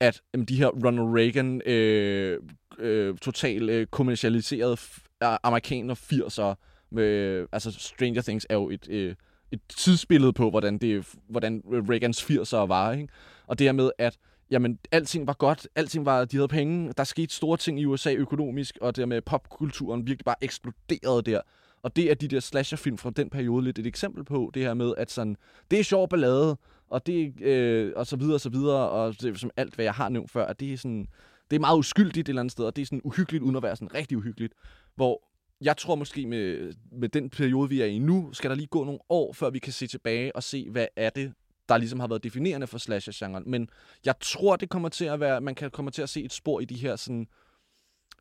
[0.00, 2.40] at jamen, de her Ronald Reagan øh,
[2.78, 4.76] øh, totalt øh, kommercialiserede
[5.20, 6.54] amerikaner 80'ere
[6.90, 9.14] Med, øh, altså, Stranger Things er jo et, øh,
[9.52, 12.92] et tidsbillede på, hvordan, det, hvordan Reagans 80'er var.
[12.92, 13.08] Ikke?
[13.46, 14.18] Og det her med, at
[14.50, 18.12] jamen, alting var godt, alting var, de havde penge, der skete store ting i USA
[18.12, 21.40] økonomisk, og det med popkulturen virkelig bare eksploderede der.
[21.82, 24.74] Og det er de der slasherfilm fra den periode lidt et eksempel på, det her
[24.74, 25.36] med, at sådan,
[25.70, 26.56] det er sjov ballade,
[26.90, 29.94] og det øh, og så videre og så videre, og det, som alt, hvad jeg
[29.94, 31.06] har nævnt før, at det er sådan,
[31.50, 33.62] det er meget uskyldigt et eller andet sted, og det er sådan uhyggeligt, uden at
[33.62, 34.52] være sådan rigtig uhyggeligt.
[34.94, 35.22] Hvor
[35.60, 38.84] jeg tror måske med, med den periode, vi er i nu, skal der lige gå
[38.84, 41.32] nogle år, før vi kan se tilbage og se, hvad er det,
[41.68, 43.42] der ligesom har været definerende for slasher-genren.
[43.46, 43.68] Men
[44.04, 46.60] jeg tror, det kommer til at være, man kan komme til at se et spor
[46.60, 47.26] i de her sådan,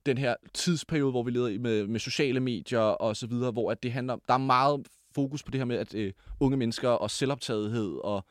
[0.08, 3.72] den her tidsperiode, hvor vi leder i med, med sociale medier og så videre, hvor
[3.72, 6.58] at det handler om, der er meget fokus på det her med, at øh, unge
[6.58, 8.26] mennesker og selvoptagethed og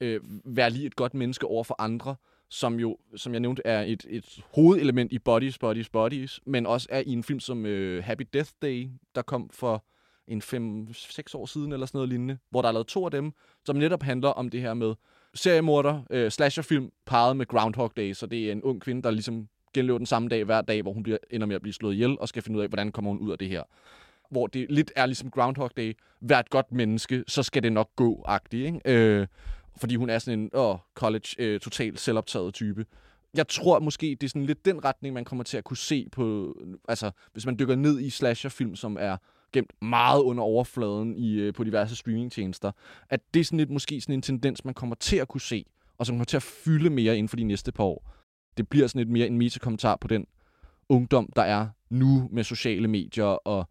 [0.00, 2.16] øh, være lige et godt menneske over for andre,
[2.50, 6.86] som jo, som jeg nævnte, er et, et hovedelement i Bodies, Bodies, Bodies, men også
[6.90, 9.84] er i en film som øh, Happy Death Day, der kom for
[10.28, 13.32] en 5-6 år siden eller sådan noget lignende, hvor der er lavet to af dem,
[13.64, 14.94] som netop handler om det her med
[15.34, 19.48] seriemorder, øh, slasherfilm, parret med Groundhog Day, så det er en ung kvinde, der ligesom
[19.74, 22.18] genlever den samme dag hver dag, hvor hun bliver, ender med at blive slået ihjel,
[22.18, 23.62] og skal finde ud af, hvordan kommer hun ud af det her.
[24.30, 27.90] Hvor det lidt er ligesom Groundhog Day, vær et godt menneske, så skal det nok
[27.96, 28.80] gå-agtigt, ikke?
[28.84, 29.26] Øh,
[29.76, 32.86] fordi hun er sådan en åh, college, øh, totalt selvoptaget type.
[33.34, 36.08] Jeg tror måske, det er sådan lidt den retning, man kommer til at kunne se
[36.12, 36.56] på,
[36.88, 39.16] altså hvis man dykker ned i slasherfilm, som er
[39.52, 42.72] gemt meget under overfladen i, øh, på diverse streamingtjenester,
[43.10, 45.64] at det er sådan lidt måske sådan en tendens, man kommer til at kunne se,
[45.98, 48.12] og som kommer til at fylde mere inden for de næste par år.
[48.56, 50.26] Det bliver sådan lidt mere en metakommentar på den
[50.88, 53.68] ungdom, der er nu med sociale medier og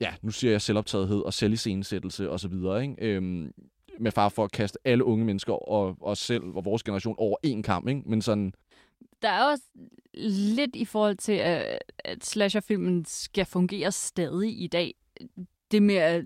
[0.00, 2.94] ja, nu siger jeg selvoptagethed og selviscenesættelse og så videre, ikke?
[2.98, 3.52] Øhm,
[3.98, 7.36] med far for at kaste alle unge mennesker og os selv og vores generation over
[7.42, 8.02] en kamp, ikke?
[8.06, 8.52] Men sådan,
[9.22, 9.64] Der er også
[10.14, 14.94] lidt i forhold til, at, at slasherfilmen skal fungere stadig i dag.
[15.70, 16.24] Det med, at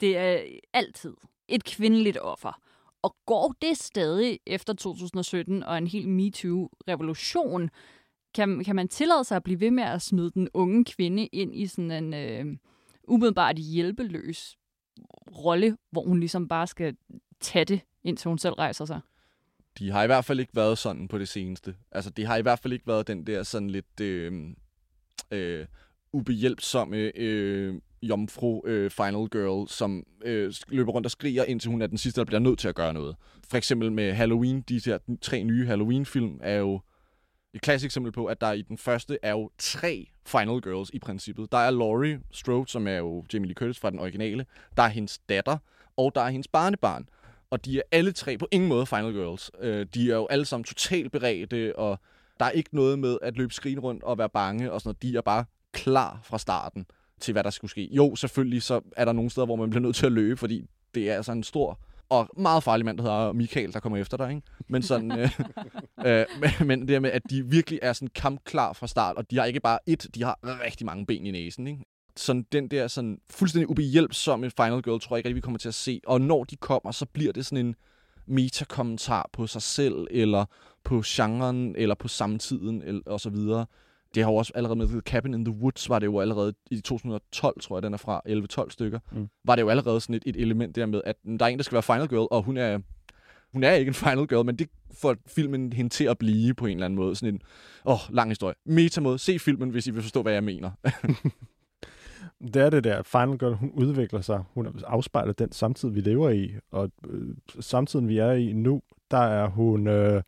[0.00, 0.42] det er
[0.72, 1.14] altid
[1.48, 2.60] et kvindeligt offer.
[3.04, 7.70] Og går det stadig efter 2017 og en helt MeToo-revolution,
[8.34, 11.56] kan, kan man tillade sig at blive ved med at smide den unge kvinde ind
[11.56, 12.56] i sådan en øh,
[13.08, 14.56] umiddelbart hjælpeløs
[15.44, 16.96] rolle, hvor hun ligesom bare skal
[17.40, 19.00] tage det, indtil hun selv rejser sig?
[19.78, 21.74] de har i hvert fald ikke været sådan på det seneste.
[21.92, 24.32] Altså, det har i hvert fald ikke været den der sådan lidt øh,
[25.30, 25.66] øh,
[26.12, 27.74] ubehjælpsomme øh,
[28.04, 32.20] jomfru øh, final girl, som øh, løber rundt og skriger, indtil hun er den sidste,
[32.20, 33.16] der bliver nødt til at gøre noget.
[33.48, 36.80] For eksempel med Halloween, de her tre nye Halloween-film er jo
[37.54, 40.98] et klassisk eksempel på, at der i den første er jo tre final girls i
[40.98, 41.52] princippet.
[41.52, 44.46] Der er Laurie Strode, som er jo Jamie Lee Curtis fra den originale.
[44.76, 45.58] Der er hendes datter,
[45.96, 47.08] og der er hendes barnebarn.
[47.50, 49.50] Og de er alle tre på ingen måde final girls.
[49.60, 51.98] Øh, de er jo alle sammen totalt beredte, og
[52.40, 55.02] der er ikke noget med at løbe skrigen rundt og være bange og sådan noget.
[55.02, 56.86] De er bare klar fra starten
[57.24, 57.88] til, hvad der skulle ske.
[57.92, 60.64] Jo, selvfølgelig så er der nogle steder, hvor man bliver nødt til at løbe, fordi
[60.94, 64.16] det er altså en stor og meget farlig mand, der hedder Michael, der kommer efter
[64.16, 64.42] dig, ikke?
[64.68, 65.30] Men sådan, øh,
[66.06, 66.26] øh,
[66.66, 69.60] men, det med, at de virkelig er sådan kampklar fra start, og de har ikke
[69.60, 71.84] bare et, de har rigtig mange ben i næsen, ikke?
[72.16, 75.68] Sådan den der sådan fuldstændig ubehjælpsomme Final Girl, tror jeg ikke rigtig, vi kommer til
[75.68, 76.00] at se.
[76.06, 77.74] Og når de kommer, så bliver det sådan en
[78.26, 80.44] metakommentar på sig selv, eller
[80.84, 83.66] på genren, eller på samtiden, eller, og så videre.
[84.14, 86.80] Det har jo også allerede med Cabin in the Woods, var det jo allerede i
[86.80, 89.28] 2012, tror jeg, den er fra 11-12 stykker, Mm.
[89.44, 91.64] var det jo allerede sådan et, et element der med, at der er en, der
[91.64, 92.78] skal være Final Girl, og hun er,
[93.52, 94.68] hun er ikke en Final Girl, men det
[95.00, 97.16] får filmen hende til at blive på en eller anden måde.
[97.16, 97.40] Sådan en,
[97.86, 98.54] åh, oh, lang historie.
[98.66, 99.18] Meta-måde.
[99.18, 100.70] Se filmen, hvis I vil forstå, hvad jeg mener.
[102.54, 103.02] Det er det der.
[103.02, 104.44] Final Girl, hun udvikler sig.
[104.54, 106.50] Hun afspejler den samtid, vi lever i.
[106.70, 109.86] Og øh, samtiden, vi er i nu, der er hun...
[109.86, 110.22] Øh,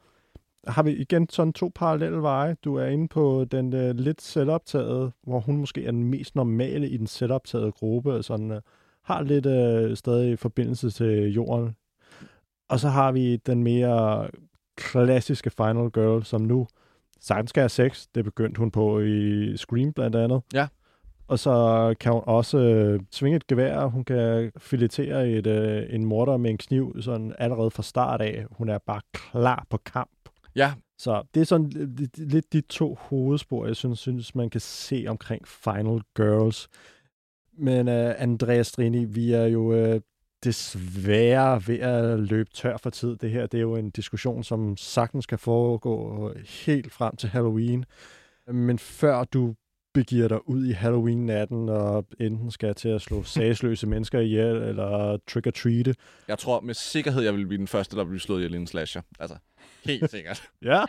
[0.67, 2.57] har vi igen sådan to parallelle veje.
[2.64, 6.89] Du er inde på den øh, lidt selvoptaget, hvor hun måske er den mest normale
[6.89, 8.61] i den selvoptaget gruppe, og sådan, øh,
[9.03, 11.77] har lidt øh, stadig forbindelse til jorden.
[12.69, 14.29] Og så har vi den mere
[14.77, 16.67] klassiske Final Girl, som nu
[17.21, 18.07] sagtens skal have sex.
[18.14, 20.43] Det begyndte hun på i Scream blandt andet.
[20.55, 20.69] Ja.
[21.29, 26.05] Og så kan hun også øh, svinge et gevær, hun kan filetere et, øh, en
[26.05, 28.45] morder med en kniv sådan allerede fra start af.
[28.51, 30.11] Hun er bare klar på kamp.
[30.57, 34.61] Ja, Så det er sådan lidt, lidt de to hovedspor, jeg synes, synes, man kan
[34.61, 36.69] se omkring Final Girls.
[37.59, 40.01] Men uh, Andreas Strini, vi er jo uh,
[40.45, 43.17] desværre ved at løbe tør for tid.
[43.17, 46.33] Det her det er jo en diskussion, som sagtens kan foregå
[46.67, 47.85] helt frem til Halloween.
[48.47, 49.55] Men før du
[49.95, 55.19] begiver dig ud i Halloween-natten og enten skal til at slå sagsløse mennesker ihjel eller
[55.27, 55.95] trick-or-treate.
[56.29, 58.57] jeg tror med sikkerhed, jeg vil blive den første, der vil blive slået ihjel i
[58.57, 59.03] en slasher.
[59.21, 59.37] Altså,
[59.87, 60.51] helt sikkert.
[60.62, 60.84] Ja.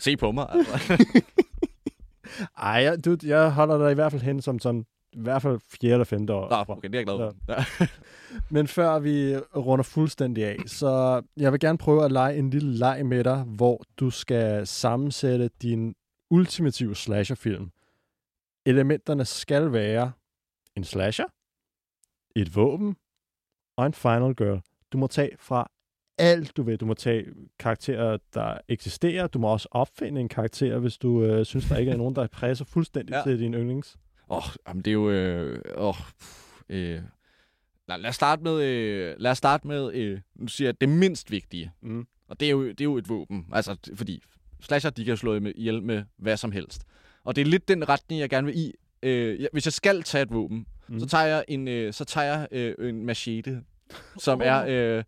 [0.00, 1.04] Se på mig, altså.
[2.58, 5.60] Ej, jeg, du, jeg holder dig i hvert fald hen som sådan i hvert fald
[5.80, 6.50] fjerde eller femte år.
[6.50, 7.34] Nå, okay, det er jeg glad for.
[7.48, 7.86] Ja.
[8.50, 12.78] Men før vi runder fuldstændig af, så jeg vil gerne prøve at lege en lille
[12.78, 15.94] leg med dig, hvor du skal sammensætte din
[16.30, 17.70] ultimative slasherfilm.
[18.66, 20.12] Elementerne skal være
[20.76, 21.26] en slasher,
[22.36, 22.96] et våben
[23.76, 24.60] og en final girl.
[24.92, 25.70] Du må tage fra
[26.18, 26.76] alt, du vil.
[26.76, 27.24] Du må tage
[27.58, 29.26] karakterer, der eksisterer.
[29.26, 32.26] Du må også opfinde en karakter, hvis du øh, synes, der ikke er nogen, der
[32.26, 33.22] passer fuldstændig ja.
[33.22, 33.96] Til din yndlings.
[34.30, 35.10] Åh, oh, jamen det er jo...
[35.10, 35.94] Øh, oh,
[36.68, 37.00] øh,
[37.88, 38.62] lad, lad os starte med...
[38.62, 39.94] Øh, lad os starte med...
[39.94, 41.72] Øh, nu siger jeg det mindst vigtige.
[41.80, 42.06] Mm.
[42.28, 43.46] Og det er jo, det er jo et våben.
[43.52, 44.22] Altså, fordi
[44.60, 46.82] slasher, de kan slå med, ihjel med hvad som helst.
[47.24, 48.72] Og det er lidt den retning, jeg gerne vil i.
[49.02, 51.00] Øh, hvis jeg skal tage et våben, mm.
[51.00, 53.62] så tager jeg en, øh, så tager jeg øh, en machete,
[54.18, 55.04] som er øh,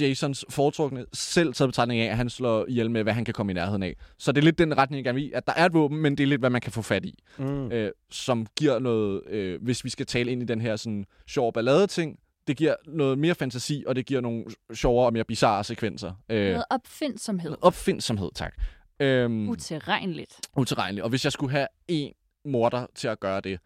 [0.00, 3.52] Jasons foretrukne, selv taget betragtning af, at han slår ihjel med, hvad han kan komme
[3.52, 3.96] i nærheden af.
[4.18, 5.98] Så det er lidt den retning, jeg gerne vil i, at der er et våben,
[5.98, 7.14] men det er lidt, hvad man kan få fat i.
[7.38, 7.72] Mm.
[7.72, 11.52] Øh, som giver noget, øh, hvis vi skal tale ind i den her sådan sjov
[11.52, 15.64] ballade ting, det giver noget mere fantasi, og det giver nogle sjovere og mere bizarre
[15.64, 16.12] sekvenser.
[16.28, 17.56] Øh, Noget opfindsomhed.
[17.62, 18.54] opfindsomhed, tak.
[19.00, 20.40] Øhm, Uterrenligt.
[20.56, 21.02] utilregneligt.
[21.04, 22.12] Og hvis jeg skulle have en
[22.44, 23.60] morder til at gøre det,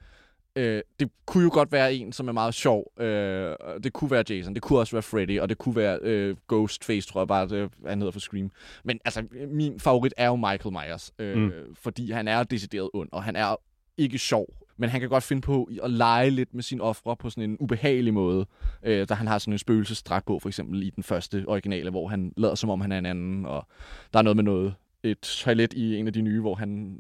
[0.56, 2.92] øh, det kunne jo godt være en, som er meget sjov.
[3.00, 6.36] Øh, det kunne være Jason, det kunne også være Freddy, og det kunne være øh,
[6.48, 8.50] Ghostface, tror jeg bare, det, han hedder for Scream.
[8.84, 11.52] Men altså, min favorit er jo Michael Myers, øh, Mm.
[11.74, 13.56] fordi han er decideret ond, og han er
[13.98, 14.46] ikke sjov.
[14.76, 17.56] Men han kan godt finde på at lege lidt med sine ofre på sådan en
[17.60, 18.46] ubehagelig måde.
[18.82, 22.08] Øh, da han har sådan en spøgelsesdragt på, for eksempel i den første originale, hvor
[22.08, 23.66] han lader som om han er en anden, og
[24.12, 26.98] der er noget med noget et toilet i en af de nye, hvor han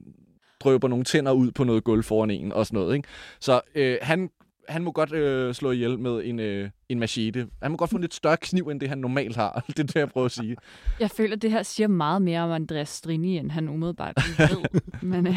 [0.60, 2.96] drøber nogle tænder ud på noget gulv foran en og sådan noget.
[2.96, 3.08] Ikke?
[3.40, 4.30] Så øh, han,
[4.68, 7.46] han må godt øh, slå ihjel med en, øh, en machete.
[7.62, 9.64] Han må godt få en lidt større kniv, end det han normalt har.
[9.66, 10.56] det er det, jeg prøver at sige.
[11.00, 14.80] Jeg føler, at det her siger meget mere om Andreas Strini, end han umiddelbart ved.
[15.02, 15.36] Men, øh,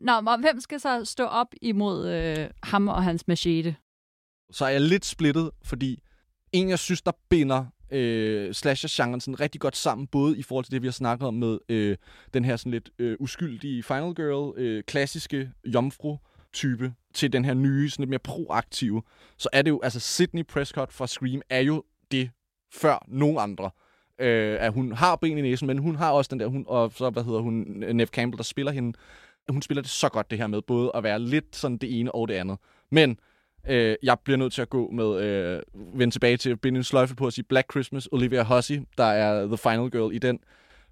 [0.00, 3.76] Nå, men hvem skal så stå op imod øh, ham og hans machete?
[4.50, 6.02] Så er jeg lidt splittet, fordi
[6.52, 10.72] en, jeg synes, der binder øh, slasher-genren sådan rigtig godt sammen, både i forhold til
[10.72, 11.96] det, vi har snakket om med øh,
[12.34, 17.90] den her sådan lidt øh, uskyldige Final Girl, øh, klassiske jomfru-type, til den her nye,
[17.90, 19.02] sådan lidt mere proaktive,
[19.36, 22.30] så er det jo, altså Sydney Prescott fra Scream er jo det
[22.72, 23.70] før nogen andre.
[24.20, 26.92] Øh, at hun har ben i næsen, men hun har også den der, hun, og
[26.92, 27.54] så, hvad hedder hun,
[27.92, 28.98] Neve Campbell, der spiller hende,
[29.48, 32.14] hun spiller det så godt, det her med både at være lidt sådan det ene
[32.14, 32.58] og det andet.
[32.90, 33.18] Men
[33.68, 35.62] øh, jeg bliver nødt til at gå med, øh,
[35.94, 39.04] vende tilbage til at binde en sløjfe på at sige Black Christmas, Olivia Hussey, der
[39.04, 40.38] er The Final Girl i den.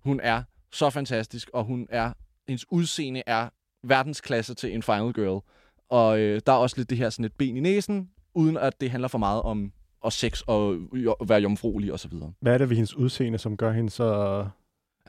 [0.05, 2.13] Hun er så fantastisk, og hun er,
[2.49, 3.49] hendes udseende er
[3.85, 5.43] verdensklasse til en Final Girl.
[5.89, 8.81] Og øh, der er også lidt det her sådan et ben i næsen, uden at
[8.81, 12.33] det handler for meget om og sex og jo, være jomfruelig og så videre.
[12.41, 14.49] Hvad er det ved hendes udseende, som gør hende så...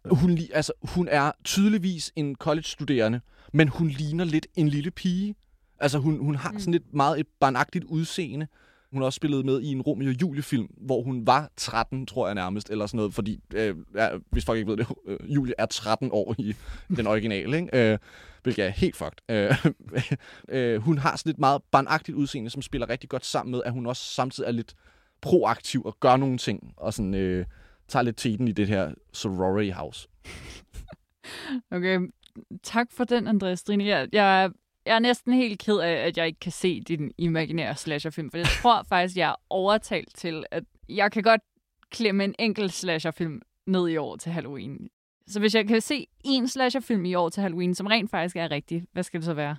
[0.05, 3.21] Hun, li- altså, hun er tydeligvis en college-studerende,
[3.53, 5.35] men hun ligner lidt en lille pige.
[5.79, 6.59] Altså, hun, hun har Mm.
[6.59, 8.47] sådan lidt meget et barnagtigt udseende.
[8.91, 12.35] Hun har også spillet med i en Romeo Julie-film, hvor hun var 13, tror jeg
[12.35, 15.65] nærmest, eller sådan noget, fordi, øh, ja, hvis folk ikke ved det, øh, Julie er
[15.65, 16.55] 13 år i
[16.97, 17.91] den originale, ikke?
[17.91, 17.97] Øh,
[18.43, 19.31] hvilket er helt fucked.
[19.31, 19.65] Øh,
[20.57, 23.71] øh, hun har sådan lidt meget barnagtigt udseende, som spiller rigtig godt sammen med, at
[23.71, 24.75] hun også samtidig er lidt
[25.21, 27.45] proaktiv og gør nogle ting, og sådan øh,
[27.87, 30.07] tager lidt teten i det her sorority house.
[31.71, 31.99] Okay,
[32.63, 33.89] tak for den, Andreas Strini.
[33.89, 34.49] Jeg, jeg,
[34.87, 38.37] jeg er næsten helt ked af, at jeg ikke kan se din imaginære slasherfilm, for
[38.37, 41.41] jeg tror faktisk, jeg er overtalt til, at jeg kan godt
[41.91, 44.89] klemme en enkelt slasherfilm ned i år til Halloween.
[45.27, 48.51] Så hvis jeg kan se en slasherfilm i år til Halloween, som rent faktisk er
[48.51, 49.57] rigtig, hvad skal det så være?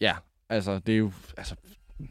[0.00, 0.14] Ja,
[0.48, 1.12] altså, det er jo...
[1.36, 1.54] Altså,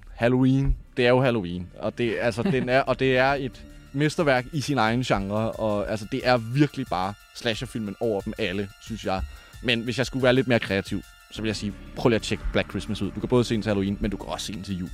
[0.10, 1.70] Halloween, det er jo Halloween.
[1.80, 5.52] Og det, altså, den er, og det er et mesterværk i sin egen genre.
[5.52, 9.22] Og altså, det er virkelig bare slasherfilmen over dem alle, synes jeg.
[9.64, 11.02] Men hvis jeg skulle være lidt mere kreativ,
[11.34, 13.12] så vil jeg sige, prøv lige at tjekke Black Christmas ud.
[13.12, 14.90] Du kan både se den til Halloween, men du kan også se den til jul.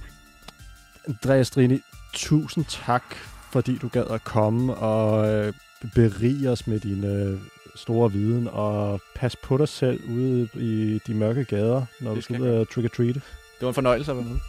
[1.07, 1.79] Andreas Strini,
[2.13, 3.03] tusind tak,
[3.51, 5.53] fordi du gad at komme og øh,
[5.95, 7.39] berige os med din øh,
[7.75, 12.21] store viden, og pas på dig selv ude i de mørke gader, når Det du
[12.21, 13.15] skal skal ud og trick-or-treat.
[13.15, 13.21] Det
[13.61, 14.39] var en fornøjelse at være med.